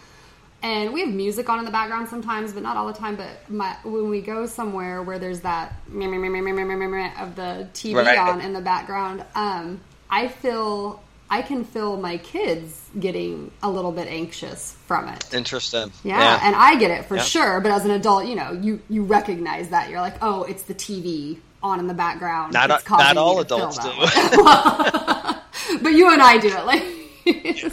[0.63, 3.17] and we have music on in the background sometimes, but not all the time.
[3.17, 7.95] But my, when we go somewhere where there's that meh, meh, meh, of the TV
[7.95, 8.19] Right.
[8.19, 9.81] on in the background, um,
[10.11, 15.35] I feel I can feel my kids getting a little bit anxious from it.
[15.35, 15.93] Interesting.
[16.05, 17.23] Yeah, and I get it for Yeah.
[17.23, 17.61] sure.
[17.61, 20.75] But as an adult, you know, you you recognize that you're like, oh, it's the
[20.75, 22.53] TV on in the background.
[22.53, 23.91] not it's not all adults do.
[25.83, 26.65] but you and I do it.
[26.65, 26.83] Like,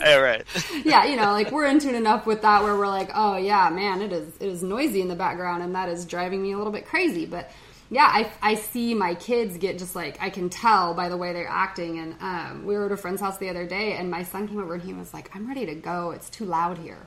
[0.05, 0.43] All right.
[0.85, 3.69] yeah, you know, like we're in tune enough with that where we're like, oh yeah,
[3.69, 6.57] man, it is it is noisy in the background, and that is driving me a
[6.57, 7.25] little bit crazy.
[7.25, 7.51] But
[7.91, 11.33] yeah, I, I see my kids get just like I can tell by the way
[11.33, 11.99] they're acting.
[11.99, 14.59] And um, we were at a friend's house the other day, and my son came
[14.59, 16.11] over and he was like, "I'm ready to go.
[16.11, 16.97] It's too loud here."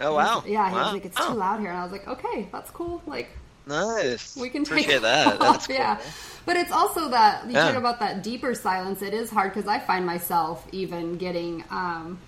[0.00, 0.42] Oh wow.
[0.46, 0.84] Yeah, he wow.
[0.84, 3.02] was like, "It's Oh, too loud here," and I was like, "Okay, that's cool.
[3.06, 3.30] Like,
[3.66, 4.36] Nice.
[4.36, 5.26] we can take appreciate it that.
[5.34, 5.76] off, That's cool.
[5.76, 6.00] yeah.
[6.46, 7.66] But it's also that you Yeah.
[7.68, 9.02] talk about that deeper silence.
[9.02, 12.18] It is hard because I find myself even getting, um,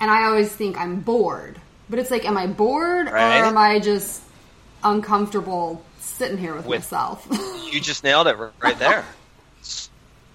[0.00, 1.60] and I always think I'm bored.
[1.90, 3.40] But it's like, am I bored Right.
[3.40, 4.22] or am I just
[4.82, 7.26] uncomfortable sitting here with, With- myself?
[7.68, 9.04] You just nailed it right there.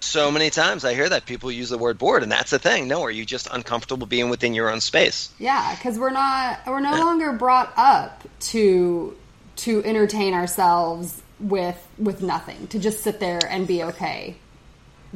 [0.02, 2.88] So many times I hear that people use the word bored, and that's the thing.
[2.88, 5.30] No, are you just uncomfortable being within your own space?
[5.40, 9.16] yeah, because we're not we're no longer brought up to
[9.58, 14.36] to entertain ourselves with with nothing to just sit there and be okay.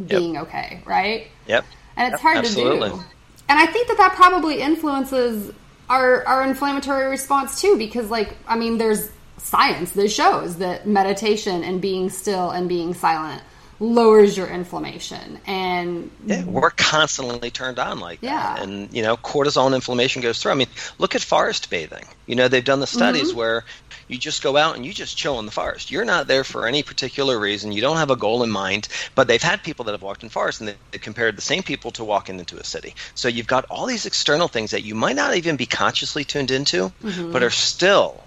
[0.08, 1.28] being okay, right?
[1.48, 1.66] Yep.
[1.96, 2.90] And it's Yep, hard absolutely.
[2.90, 3.04] to do.
[3.50, 5.52] And I think that that probably influences
[5.90, 11.64] our our inflammatory response too, because like I mean, there's science that shows that meditation
[11.64, 13.42] and being still and being silent
[13.80, 18.58] lowers your inflammation and Yeah, we're constantly turned on like that.
[18.58, 18.64] Yeah.
[18.64, 20.52] And, you know, cortisol and inflammation goes through.
[20.52, 20.68] I mean,
[20.98, 22.04] look at forest bathing.
[22.26, 23.38] You know, they've done the studies Mm-hmm.
[23.38, 23.66] where
[24.08, 25.91] you just go out and you just chill in the forest.
[25.91, 27.72] You're not there for any particular reason.
[27.72, 28.88] You don't have a goal in mind.
[29.16, 31.91] But they've had people that have walked in forest and they, compared the same people
[31.91, 32.95] to walking into a city.
[33.16, 36.51] So you've got all these external things that you might not even be consciously tuned
[36.51, 37.32] into, Mm-hmm.
[37.32, 38.24] but are still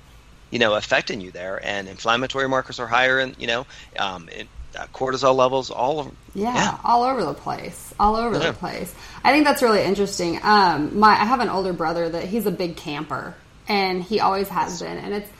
[0.50, 3.66] you know, affecting you there, and inflammatory markers are higher, and you know,
[3.98, 6.76] um, it, uh, cortisol levels, all of Yeah, Yeah.
[6.84, 8.50] all over the place, all over Yeah.
[8.50, 8.92] the place.
[9.22, 10.40] I think that's really interesting.
[10.42, 13.34] Um, my I have an older brother that he's a big camper,
[13.68, 15.30] and he always has been, and it's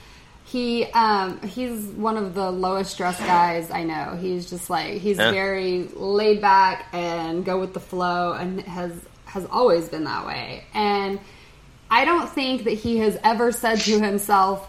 [0.51, 4.17] he um, he's one of the lowest stress guys I know.
[4.19, 5.31] He's just like he's Yeah.
[5.31, 8.91] very laid back and go with the flow, and has
[9.25, 10.65] has always been that way.
[10.73, 11.19] And
[11.89, 14.67] I don't think that he has ever said to himself.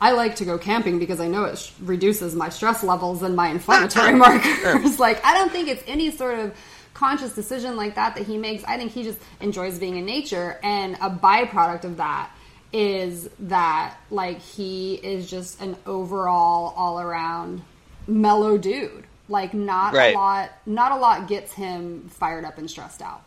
[0.00, 3.34] I like to go camping because I know it sh- reduces my stress levels and
[3.34, 4.98] my inflammatory markers.
[5.06, 6.54] like, I don't think it's any sort of
[6.92, 8.62] conscious decision like that that he makes.
[8.64, 12.30] I think he just enjoys being in nature, and a byproduct of that
[12.72, 17.62] is that like he is just an overall all around
[18.06, 19.04] mellow dude.
[19.28, 20.14] Like, not Right.
[20.14, 23.22] a lot, not a lot gets him fired up and stressed out.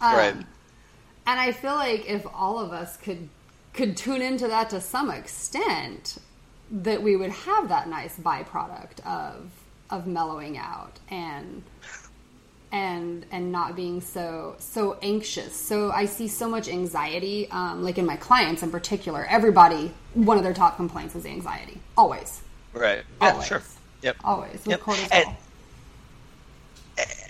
[0.00, 0.34] Um, Right.
[1.26, 3.28] And I feel like if all of us could
[3.72, 6.18] could tune into that to some extent,
[6.70, 9.50] that we would have that nice byproduct of
[9.90, 11.62] of mellowing out and
[12.72, 15.54] and and not being so so anxious.
[15.54, 19.26] So I see so much anxiety, um, like in my clients in particular.
[19.26, 21.78] Everybody, one of their top complaints is anxiety.
[21.96, 22.40] Always,
[22.72, 23.02] right.
[23.20, 23.62] Yeah, always, sure.
[24.02, 24.16] Yep.
[24.24, 24.80] always Yep.
[25.12, 25.36] And-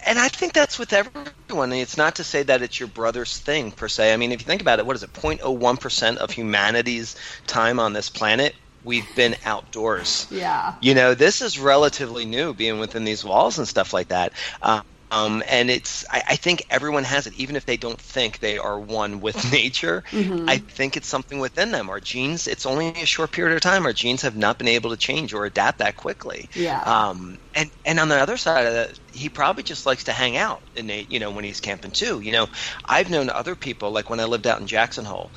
[0.05, 1.73] and I think that's with everyone.
[1.73, 4.13] It's not to say that it's your brother's thing per se.
[4.13, 5.13] I mean, if you think about it, what is it?
[5.13, 7.15] 0.01% of humanity's
[7.47, 10.27] time on this planet, we've been outdoors.
[10.31, 14.33] yeah, You know, this is relatively new, being within these walls and stuff like that.
[14.61, 14.83] Uh,
[15.13, 18.57] um, and it's, I, I think everyone has it, even if they don't think they
[18.57, 20.03] are one with nature.
[20.11, 20.49] Mm-hmm.
[20.49, 21.91] I think it's something within them.
[21.91, 23.85] Our genes, it's only a short period of time.
[23.85, 26.49] Our genes have not been able to change or adapt that quickly.
[26.55, 26.81] Yeah.
[26.81, 30.39] Um, and and on the other side of that, he probably just likes to hang
[30.39, 32.21] out, in and you know, when he's camping too.
[32.21, 32.49] You know,
[32.87, 35.31] I've known other people, like when I lived out in Jackson Hole.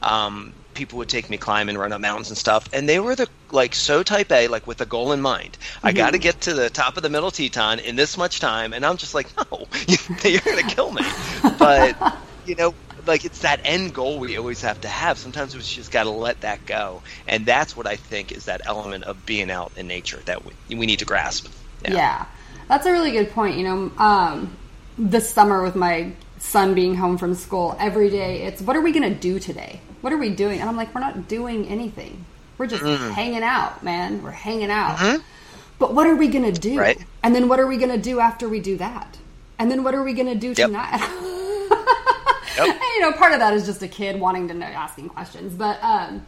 [0.00, 3.28] Um, people would take me climbing, run up mountains and stuff, and they were the
[3.50, 5.56] like so type A, like with a goal in mind.
[5.82, 8.72] I got to get to the top of the middle Teton in this much time,
[8.72, 9.66] and I'm just like, no,
[10.24, 11.02] you're going to kill me.
[11.58, 12.74] But you know,
[13.06, 15.18] like it's that end goal we always have to have.
[15.18, 18.62] Sometimes we just got to let that go, and that's what I think is that
[18.64, 21.48] element of being out in nature that we, we need to grasp.
[21.86, 22.26] Yeah.
[22.68, 23.58] That's a really good point.
[23.58, 24.56] You know, um,
[24.96, 28.92] this summer with my son being home from school, every day it's what are we
[28.92, 29.80] going to do today?
[30.04, 30.60] What are we doing?
[30.60, 32.26] And I'm like, we're not doing anything.
[32.58, 33.10] We're just Mm-hmm.
[33.12, 34.22] hanging out, man.
[34.22, 35.20] We're hanging out.
[35.78, 36.78] But what are we going to do?
[36.78, 36.98] Right.
[37.22, 39.16] And then what are we going to do after we do that?
[39.58, 40.56] And then what are we going to do Yep.
[40.56, 41.00] tonight?
[41.00, 41.00] Yep.
[42.56, 45.54] And, you know, part of that is just a kid wanting to know, asking questions.
[45.54, 46.24] But um,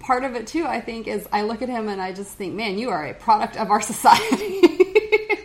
[0.00, 2.54] part of it too, I think, is I look at him and I just think,
[2.54, 4.60] man, you are a product of our society.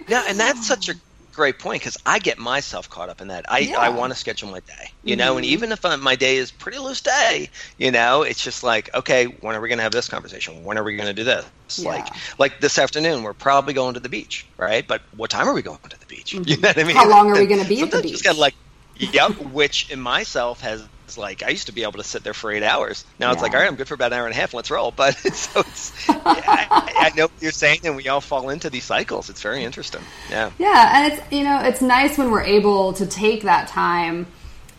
[0.10, 0.96] Yeah, and that's such a
[1.34, 3.46] great point because I get myself caught up in that.
[3.52, 3.76] I, Yeah.
[3.76, 3.82] Mm-hmm.
[3.82, 6.52] I want to schedule my day, you know, and even if uh, my day is
[6.52, 9.92] pretty loose day, you know, it's just like, okay, when are we going to have
[9.92, 10.64] this conversation?
[10.64, 11.46] When are we going to do this?
[11.78, 11.90] Yeah.
[11.90, 12.08] Like,
[12.40, 14.88] like this afternoon, we're probably going to the beach, right?
[14.88, 16.34] But what time are we going to the beach?
[16.50, 16.96] You know what I mean?
[16.96, 16.98] Mm-hmm.
[16.98, 18.24] How long are we gonna be at the you just beach?
[18.24, 18.56] gotta like,
[18.98, 19.32] yep.
[19.52, 20.88] Which in myself has
[21.18, 23.06] like I used to be able to sit there for eight hours.
[23.20, 24.54] Now it's like, all right, I'm good for about an hour and a half.
[24.54, 24.92] Let's roll.
[24.96, 28.70] But so it's, yeah, I, I know what you're saying, and we all fall into
[28.70, 29.30] these cycles.
[29.30, 30.02] It's very interesting.
[30.30, 30.52] Yeah.
[30.60, 34.28] Yeah, and it's you know it's nice when we're able to take that time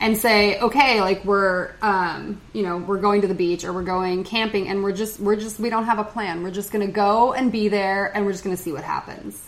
[0.00, 3.82] and say, okay, like we're um, you know we're going to the beach or we're
[3.82, 6.42] going camping, and we're just we're just we don't have a plan.
[6.42, 8.84] We're just going to go and be there, and we're just going to see what
[8.84, 9.40] happens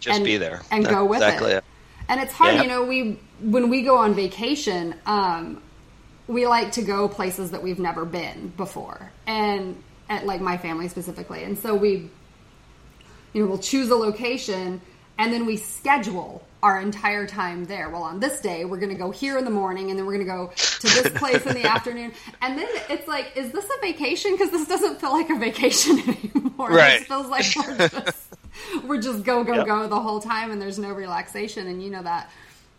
[0.00, 1.64] Just and, be there and That's go with exactly it.
[2.08, 2.62] And it's hard, Yeah.
[2.62, 2.84] you know.
[2.84, 5.62] We when we go on vacation, um,
[6.28, 10.88] we like to go places that we've never been before, and at like my family
[10.88, 11.42] specifically.
[11.44, 12.10] And so we,
[13.32, 14.80] you know, we'll choose a location,
[15.18, 17.88] and then we schedule our entire time there.
[17.88, 20.14] Well, on this day, we're going to go here in the morning, and then we're
[20.14, 22.12] going to go to this place in the afternoon.
[22.42, 24.32] And then it's like, is this a vacation?
[24.32, 25.98] Because this doesn't feel like a vacation
[26.34, 26.70] anymore.
[26.70, 27.00] Right.
[27.02, 28.18] It feels like we're just
[28.84, 29.66] we're just go go Yep.
[29.66, 32.28] go the whole time and there's no relaxation and you know that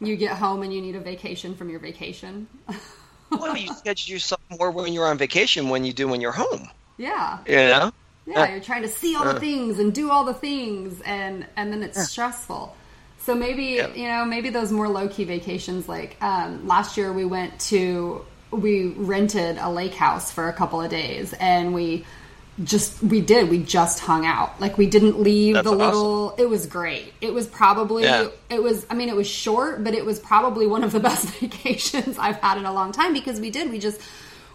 [0.01, 2.47] you get home and you need a vacation from your vacation
[3.31, 6.69] well, you schedule yourself more when you're on vacation when you do when you're home.
[6.97, 7.91] yeah You know.
[8.25, 11.71] yeah, you're trying to see all the things and do all the things, and and
[11.71, 12.75] then it's stressful.
[13.19, 13.93] So maybe Yeah.
[13.93, 15.87] you know maybe those more low key vacations.
[15.89, 20.81] Like um, last year, we went to we rented a lake house for a couple
[20.81, 22.05] of days, and we
[22.63, 24.59] just we did we just hung out.
[24.59, 25.85] Like we didn't leave That's the awesome.
[25.85, 26.35] little.
[26.37, 27.13] It was great.
[27.21, 28.27] It was probably Yeah.
[28.49, 28.85] it was.
[28.89, 32.37] I mean, it was short, but it was probably one of the best vacations I've
[32.37, 33.71] had in a long time because we did.
[33.71, 34.01] We just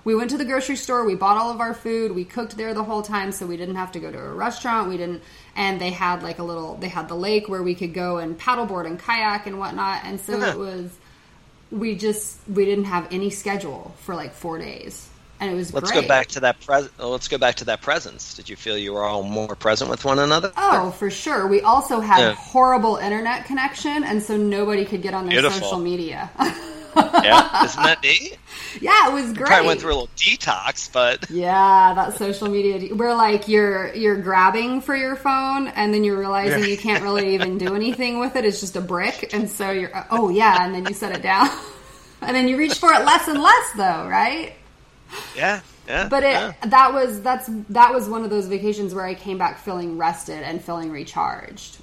[0.05, 1.05] we went to the grocery store.
[1.05, 2.13] We bought all of our food.
[2.13, 4.91] We cooked there the whole time, so we didn't have to go to a restaurant.
[4.91, 5.23] We didn't,
[5.57, 6.77] and they had like a little.
[6.77, 10.03] They had the lake where we could go and paddleboard and kayak and whatnot.
[10.05, 10.51] And so Yeah.
[10.51, 10.91] it was.
[11.71, 15.09] We just we didn't have any schedule for like four days,
[15.41, 16.03] and it was Let's great.
[16.03, 18.35] go back to that pres- Let's go back to that presence.
[18.35, 20.53] Did you feel you were all more present with one another?
[20.57, 21.47] Oh, for sure.
[21.47, 22.33] We also had Yeah.
[22.35, 25.61] horrible internet connection, and so nobody could get on their Beautiful.
[25.61, 26.31] social media.
[26.97, 28.39] yeah, isn't that neat?
[28.81, 29.49] yeah, it was great.
[29.49, 34.21] Probably went through a little detox, but Yeah, that social media where like you're you're
[34.23, 36.67] grabbing for your phone and then you're realizing Yeah.
[36.67, 38.45] you can't really even do anything with it.
[38.45, 41.51] It's just a brick, and so you're oh yeah, and then you set it down,
[42.21, 44.53] and then you reach for it less and less though, right?
[45.37, 46.09] Yeah, yeah.
[46.09, 46.53] But it yeah.
[46.67, 50.43] that was that's that was one of those vacations where I came back feeling rested
[50.43, 51.79] and feeling recharged.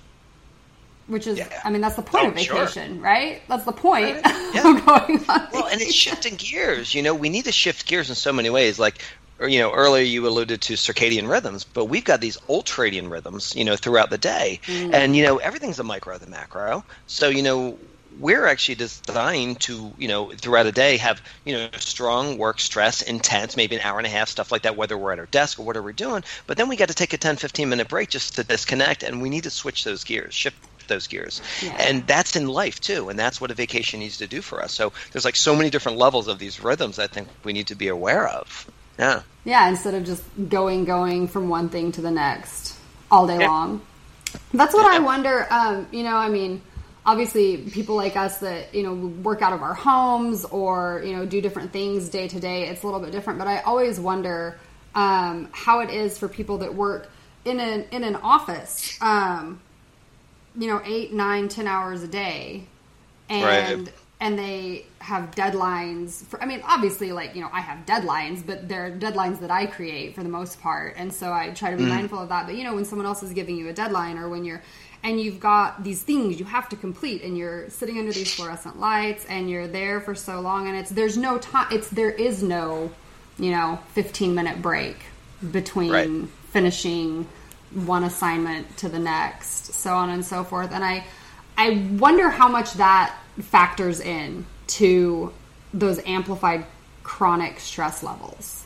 [1.07, 1.61] Which is, Yeah.
[1.65, 2.55] I mean, that's the point Oh, of sure.
[2.59, 3.41] vacation, right?
[3.49, 4.21] That's the point
[4.53, 4.77] Yeah.
[4.77, 5.47] of going on.
[5.51, 6.95] Well, and it's shifting gears.
[6.95, 8.79] You know, we need to shift gears in so many ways.
[8.79, 8.99] Like,
[9.45, 13.65] you know, earlier you alluded to circadian rhythms, but we've got these ultradian rhythms, you
[13.65, 14.61] know, throughout the day.
[14.67, 14.93] Mm.
[14.93, 16.85] And, you know, everything's a micro, the macro.
[17.07, 17.77] So, you know,
[18.19, 23.01] we're actually designed to, you know, throughout a day have, you know, strong work stress,
[23.01, 25.59] intense, maybe an hour and a half, stuff like that, whether we're at our desk
[25.59, 26.23] or whatever we're doing.
[26.47, 29.03] But then we got to take a 10, 15 minute break just to disconnect.
[29.03, 30.57] And we need to switch those gears, shift
[30.87, 31.41] those gears.
[31.61, 31.75] Yeah.
[31.79, 33.09] And that's in life too.
[33.09, 34.73] And that's what a vacation needs to do for us.
[34.73, 37.75] So there's like so many different levels of these rhythms I think we need to
[37.75, 38.69] be aware of.
[38.99, 39.21] Yeah.
[39.45, 42.75] Yeah, instead of just going, going from one thing to the next
[43.09, 43.47] all day Yeah.
[43.47, 43.81] long.
[44.53, 45.47] That's what I wonder.
[45.49, 46.61] Um, you know, I mean,
[47.05, 51.25] obviously, people like us that you know work out of our homes or you know
[51.25, 52.67] do different things day to day.
[52.67, 54.57] It's a little bit different, but I always wonder
[54.95, 57.09] um, how it is for people that work
[57.45, 58.97] in an in an office.
[59.01, 59.61] Um,
[60.55, 62.65] you know, eight, nine, ten hours a day,
[63.29, 63.93] and Right.
[64.19, 68.67] and they have deadlines for i mean obviously like you know i have deadlines but
[68.69, 71.83] they're deadlines that i create for the most part and so i try to be
[71.83, 74.29] mindful of that but you know when someone else is giving you a deadline or
[74.29, 74.61] when you're
[75.03, 78.79] and you've got these things you have to complete and you're sitting under these fluorescent
[78.79, 82.43] lights and you're there for so long and it's there's no time it's there is
[82.43, 82.91] no
[83.39, 84.97] you know 15 minute break
[85.51, 86.29] between Right.
[86.51, 87.27] finishing
[87.73, 91.03] one assignment to the next so on and so forth and i
[91.57, 95.31] i wonder how much that factors in to
[95.73, 96.65] those amplified
[97.03, 98.65] chronic stress levels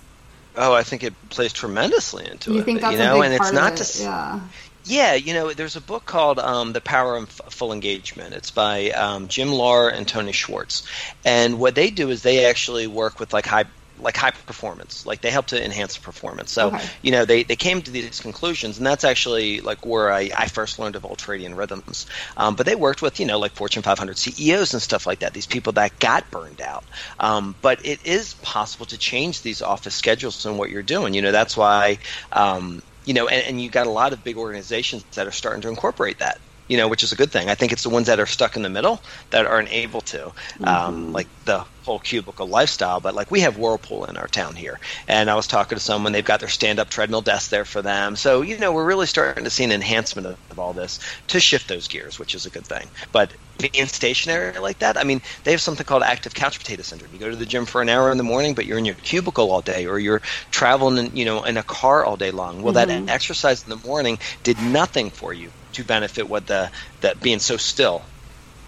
[0.58, 2.54] Oh, I think it plays tremendously into it.
[2.54, 2.64] you it.
[2.64, 3.78] think that's you know, a big and part it's not of it?
[3.78, 4.40] just yeah
[4.88, 8.36] Yeah, you know, there's a book called um, The Power of Full Engagement.
[8.36, 10.84] It's by um, Jim Loehr and Tony Schwartz.
[11.24, 13.66] And what they do is they actually work with like high
[13.98, 16.90] like high performance like they help to enhance performance so Okay.
[17.02, 20.48] you know they, they came to these conclusions and that's actually like where i, I
[20.48, 22.06] first learned of ultradian rhythms
[22.36, 25.34] um, but they worked with you know like fortune 500 ceos and stuff like that
[25.34, 26.84] these people that got burned out
[27.20, 31.22] um, but it is possible to change these office schedules and what you're doing you
[31.22, 31.98] know that's why
[32.34, 35.62] um, you know, and, and you got a lot of big organizations that are starting
[35.62, 37.49] to incorporate that, you know, which is a good thing.
[37.49, 40.32] I think it's the ones that are stuck in the middle that aren't able to,
[40.63, 42.99] um, like the whole cubicle lifestyle.
[42.99, 46.11] But like we have Whirlpool in our town here, and I was talking to someone.
[46.11, 48.16] They've got their stand-up treadmill desk there for them.
[48.16, 51.39] So you know, we're really starting to see an enhancement of, of all this to
[51.39, 52.89] shift those gears, which is a good thing.
[53.11, 57.13] But being stationary like that, I mean, they have something called active couch potato syndrome.
[57.13, 58.95] You go to the gym for an hour in the morning, but you're in your
[58.95, 62.61] cubicle all day, or you're traveling, in, you know, in a car all day long.
[62.61, 66.72] Well, that exercise in the morning did nothing for you to benefit what the
[67.02, 68.02] that being so still,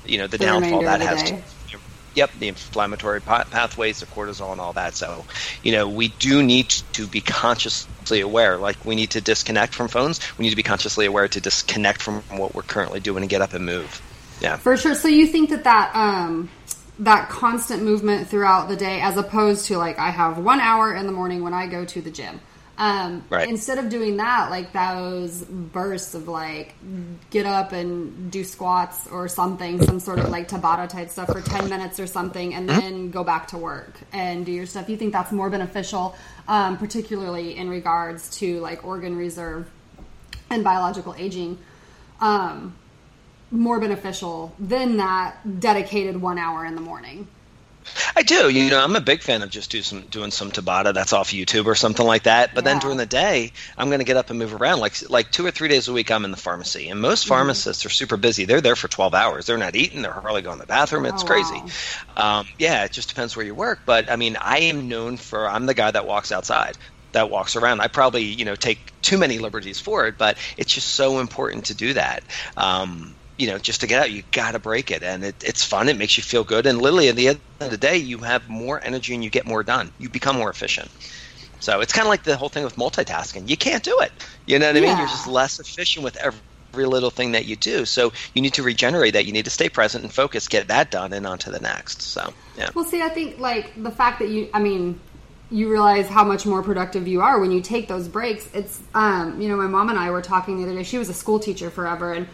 [0.06, 1.24] you know, the, The downfall that has.
[1.24, 1.44] day.
[1.70, 1.80] To,
[2.16, 4.96] yep, the inflammatory pa- pathways, the cortisol, and all that.
[4.96, 5.26] So,
[5.64, 8.58] you know, we do need to be consciously aware.
[8.58, 10.20] Like, we need to disconnect from phones.
[10.38, 13.42] We need to be consciously aware to disconnect from what we're currently doing and get
[13.42, 14.02] up and move.
[14.42, 14.58] Yeah.
[14.58, 14.96] For sure.
[14.96, 16.50] So you think that that um,
[17.00, 21.06] that constant movement throughout the day, as opposed to like I have one hour in
[21.06, 22.40] the morning when I go to the gym.
[22.78, 23.50] Um, Right.
[23.50, 26.76] Instead of doing that, like those bursts of like
[27.32, 31.42] get up and do squats or something, some sort of like Tabata type stuff for
[31.42, 34.90] ten minutes or something, and then go back to work and do your stuff.
[34.90, 36.16] You think that's more beneficial,
[36.48, 39.70] um, particularly in regards to like organ reserve
[40.50, 41.58] and biological aging.
[42.22, 42.76] Um,
[43.50, 47.28] more beneficial than that dedicated one hour in the morning.
[48.16, 48.50] I do.
[48.50, 51.32] You know, I'm a big fan of just do some doing some Tabata that's off
[51.32, 52.54] YouTube or something like that.
[52.54, 52.74] But yeah.
[52.74, 54.80] then during the day, I'm going to get up and move around.
[54.80, 57.30] Like like two or three days a week, I'm in the pharmacy, and most mm-hmm.
[57.30, 58.46] pharmacists are super busy.
[58.46, 59.46] They're there for 12 hours.
[59.46, 60.02] They're not eating.
[60.02, 61.06] They're hardly going to the bathroom.
[61.06, 61.62] It's oh, crazy.
[62.16, 62.40] Wow.
[62.40, 63.80] Um, yeah, it just depends where you work.
[63.86, 66.78] But I mean, I am known for I'm the guy that walks outside
[67.14, 67.82] that walks around.
[67.82, 71.66] I probably you know take too many liberties for it, but it's just so important
[71.66, 72.24] to do that.
[72.56, 75.64] Um, you know, just to get out, you got to break it, and it, it's
[75.64, 75.90] fun.
[75.90, 78.48] It makes you feel good, and literally at the end of the day, you have
[78.50, 79.92] more energy and you get more done.
[80.00, 80.90] You become more efficient.
[81.60, 83.50] So it's kind of like the whole thing with multitasking.
[83.50, 84.12] You can't do it.
[84.46, 84.98] You know what I mean?
[84.98, 86.40] You're just less efficient with every
[86.78, 87.86] every little thing that you do.
[87.86, 89.26] So you need to regenerate that.
[89.26, 92.02] You need to stay present and focus, get that done, and on to the next.
[92.04, 92.70] So yeah.
[92.76, 95.00] Well, see, I think like the fact that you, I mean,
[95.50, 98.48] you realize how much more productive you are when you take those breaks.
[98.54, 100.84] It's, um, you know, my mom and I were talking the other day.
[100.84, 102.28] She was a school teacher forever, and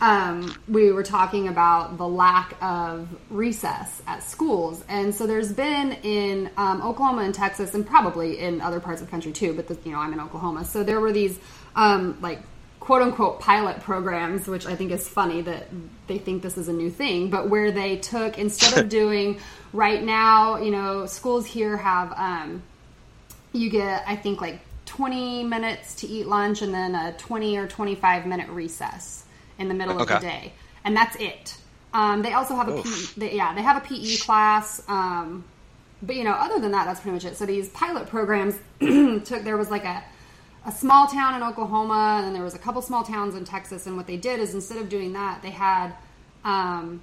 [0.00, 4.82] um, we were talking about the lack of recess at schools.
[4.88, 9.08] And so there's been in um, Oklahoma and Texas, and probably in other parts of
[9.08, 10.64] the country too, but the, you know, I'm in Oklahoma.
[10.64, 11.38] So there were these
[11.76, 12.40] um, like
[12.80, 15.68] quote unquote pilot programs, which I think is funny that
[16.06, 19.38] they think this is a new thing, but where they took, instead of doing
[19.74, 22.62] right now, you know, schools here have, um,
[23.52, 27.66] you get, I think, like 20 minutes to eat lunch and then a 20 or
[27.68, 29.19] 25 minute recess
[29.60, 30.14] in the middle okay.
[30.14, 30.52] of the day,
[30.84, 31.56] and that's it.
[31.92, 34.82] Um, they also have a PE, they, yeah, they have a PE class.
[34.88, 35.44] Um,
[36.02, 37.36] but you know, other than that, that's pretty much it.
[37.36, 39.44] So these pilot programs took.
[39.44, 40.02] There was like a
[40.66, 43.86] a small town in Oklahoma, and then there was a couple small towns in Texas.
[43.86, 45.92] And what they did is instead of doing that, they had
[46.44, 47.00] um,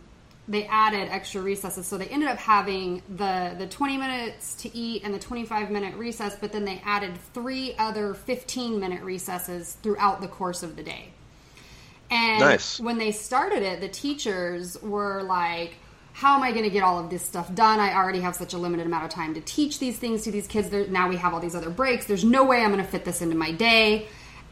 [0.47, 1.85] they added extra recesses.
[1.85, 5.95] So they ended up having the the 20 minutes to eat and the 25 minute
[5.95, 10.83] recess, but then they added three other 15 minute recesses throughout the course of the
[10.83, 11.09] day.
[12.09, 12.79] And nice.
[12.79, 15.75] when they started it, the teachers were like,
[16.13, 17.79] how am I going to get all of this stuff done?
[17.79, 20.47] I already have such a limited amount of time to teach these things to these
[20.47, 20.69] kids.
[20.69, 22.07] There, now we have all these other breaks.
[22.07, 24.07] There's no way I'm going to fit this into my day.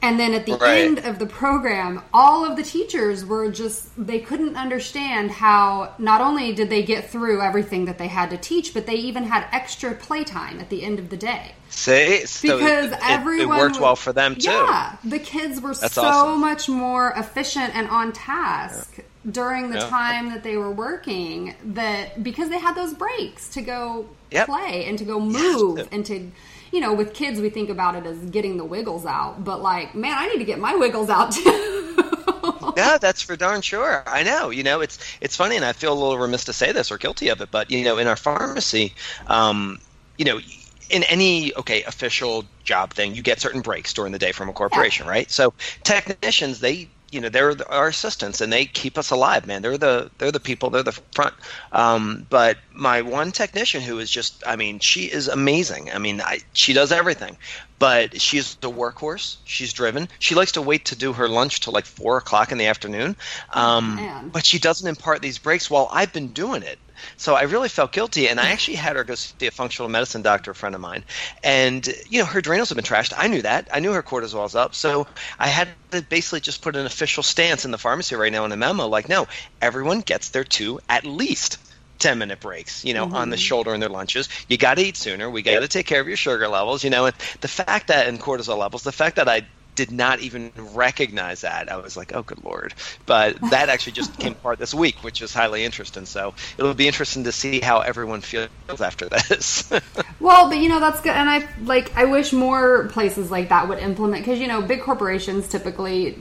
[0.05, 0.85] And then at the right.
[0.85, 6.21] end of the program, all of the teachers were just, they couldn't understand how not
[6.21, 9.47] only did they get through everything that they had to teach, but they even had
[9.51, 11.53] extra playtime at the end of the day.
[11.69, 12.23] See?
[12.27, 13.57] So because it, everyone.
[13.57, 14.51] It worked well for them too.
[14.51, 14.95] Yeah.
[15.03, 16.39] The kids were That's so awesome.
[16.39, 18.97] much more efficient and on task.
[18.97, 19.03] Yeah.
[19.31, 19.89] During the yeah.
[19.89, 24.45] time that they were working, that because they had those breaks to go yep.
[24.45, 26.31] play and to go move and to
[26.76, 29.95] you know, with kids, we think about it as getting the wiggles out, but like,
[29.95, 31.95] man, I need to get my wiggles out too.
[32.76, 34.03] yeah, that's for darn sure.
[34.05, 34.49] I know.
[34.49, 36.97] You know, it's it's funny, and I feel a little remiss to say this or
[36.97, 38.93] guilty of it, but you know, in our pharmacy,
[39.28, 39.80] um,
[40.17, 40.41] you know,
[40.89, 44.53] in any okay official job thing, you get certain breaks during the day from a
[44.53, 45.11] corporation, yeah.
[45.11, 45.32] right?
[45.32, 45.53] So
[45.84, 49.61] technicians, they you know they're our assistants and they keep us alive man.
[49.61, 51.34] They're the they're the people they're the front.
[51.72, 55.89] Um, but my one technician who is just i mean she is amazing.
[55.91, 57.38] I mean I, she does everything.
[57.78, 59.36] But she's a workhorse.
[59.43, 60.07] She's driven.
[60.20, 63.18] She likes to wait to do her lunch till like four o'clock in the afternoon.
[63.51, 66.80] Um, but she doesn't impart these breaks while i've been doing it
[67.17, 70.21] so I really felt guilty, and I actually had her go see a functional medicine
[70.21, 71.03] doctor, a friend of mine,
[71.43, 73.13] and you know her adrenals have been trashed.
[73.15, 73.69] I knew that.
[73.73, 75.07] I knew her cortisol's up, so
[75.39, 78.51] I had to basically just put an official stance in the pharmacy right now in
[78.51, 79.27] a memo, like, no,
[79.61, 81.59] everyone gets their two at least.
[81.97, 83.15] 10 minute breaks, you know, mm-hmm.
[83.15, 83.41] on the mm-hmm.
[83.41, 84.27] shoulder in their lunches.
[84.49, 85.29] You got to eat sooner.
[85.29, 88.09] We got to take care of your sugar levels, you know, and the fact that
[88.09, 91.71] in cortisol levels, the fact that I did not even recognize that.
[91.71, 92.73] I was like, oh, good lord.
[93.05, 96.05] But that actually just came apart this week, which is highly interesting.
[96.05, 99.69] So it'll be interesting to see how everyone feels after this.
[100.19, 101.13] well, but you know, that's good.
[101.13, 104.82] And I like, I wish more places like that would implement, because, you know, big
[104.82, 106.17] corporations typically,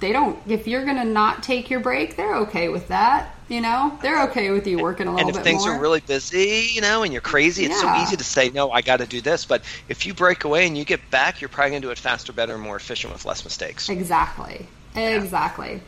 [0.00, 3.34] they don't, if you're going to not take your break, they're okay with that.
[3.52, 5.38] You know, they're okay with you working a little bit more.
[5.38, 5.74] And if things more.
[5.74, 7.98] are really busy, you know, and you're crazy, it's yeah.
[7.98, 9.44] so easy to say, no, I got to do this.
[9.44, 11.98] But if you break away and you get back, you're probably going to do it
[11.98, 13.90] faster, better, and more efficient with less mistakes.
[13.90, 14.66] Exactly.
[14.94, 15.82] Exactly.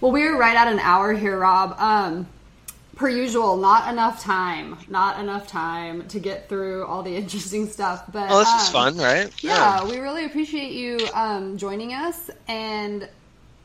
[0.00, 1.78] Well, we're right at an hour here, Rob.
[1.78, 2.26] Um,
[2.96, 8.04] per usual, not enough time, not enough time to get through all the interesting stuff.
[8.10, 9.30] But well, this um, is fun, right?
[9.42, 13.06] Yeah, yeah, we really appreciate you um, joining us, and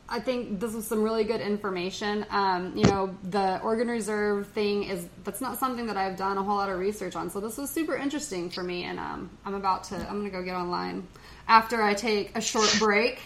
[0.08, 2.26] I think this was some really good information.
[2.30, 6.44] Um, you know, the organ reserve thing is that's not something that I've done a
[6.44, 7.30] whole lot of research on.
[7.30, 10.44] So this was super interesting for me, and um, I'm about to I'm gonna go
[10.44, 11.08] get online
[11.48, 13.20] after I take a short break.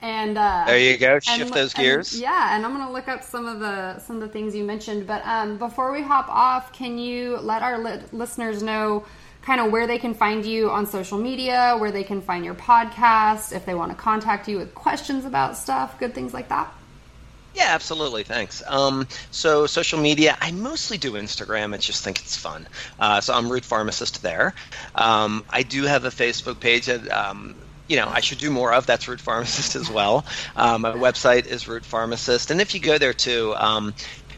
[0.00, 2.12] And uh, there you go, shift and, those gears.
[2.12, 4.64] And, yeah, and I'm gonna look up some of the some of the things you
[4.64, 5.06] mentioned.
[5.06, 9.04] But um, before we hop off, can you let our li- listeners know?
[9.48, 12.54] Kind of where they can find you on social media, where they can find your
[12.54, 16.70] podcast, if they want to contact you with questions about stuff, good things like that?
[17.54, 18.24] Yeah, absolutely.
[18.24, 18.62] Thanks.
[18.66, 21.72] Um, so, social media, I mostly do Instagram.
[21.72, 22.68] I just think it's fun.
[23.00, 24.52] Uh, so, I'm Root Pharmacist there.
[24.94, 27.10] Um, I do have a Facebook page that.
[27.10, 27.54] Um,
[27.88, 28.84] you know, I should do more of.
[28.84, 30.26] That's Root Pharmacist as well.
[30.56, 33.94] Um, my website is Root Pharmacist, and if you go there too, um,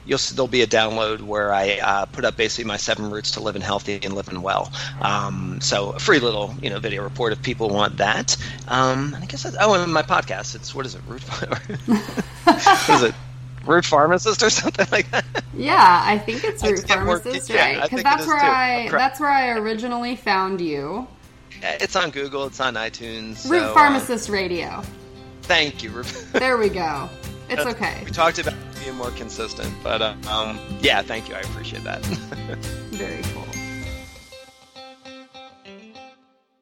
[0.06, 3.40] you'll there'll be a download where I uh, put up basically my seven routes to
[3.40, 4.72] living healthy and living well.
[5.00, 8.36] Um, so a free little you know video report if people want that.
[8.68, 10.54] Um, and I guess that's, oh, and my podcast.
[10.54, 11.02] It's what is it?
[11.06, 11.22] Root.
[12.44, 13.14] what is it?
[13.64, 15.24] Root pharmacist or something like that.
[15.54, 17.82] Yeah, I think it's root pharmacist, yeah, right?
[17.82, 18.46] Because that's where too.
[18.46, 21.06] I that's where I originally found you.
[21.62, 22.46] It's on Google.
[22.46, 23.48] It's on iTunes.
[23.48, 24.82] root so, um, pharmacist radio.
[25.42, 26.02] thank you.
[26.32, 27.08] There we go.
[27.50, 28.02] It's okay.
[28.04, 31.34] We talked about being more consistent, but uh, um, yeah, thank you.
[31.34, 32.04] I appreciate that.
[32.92, 33.49] Very cool.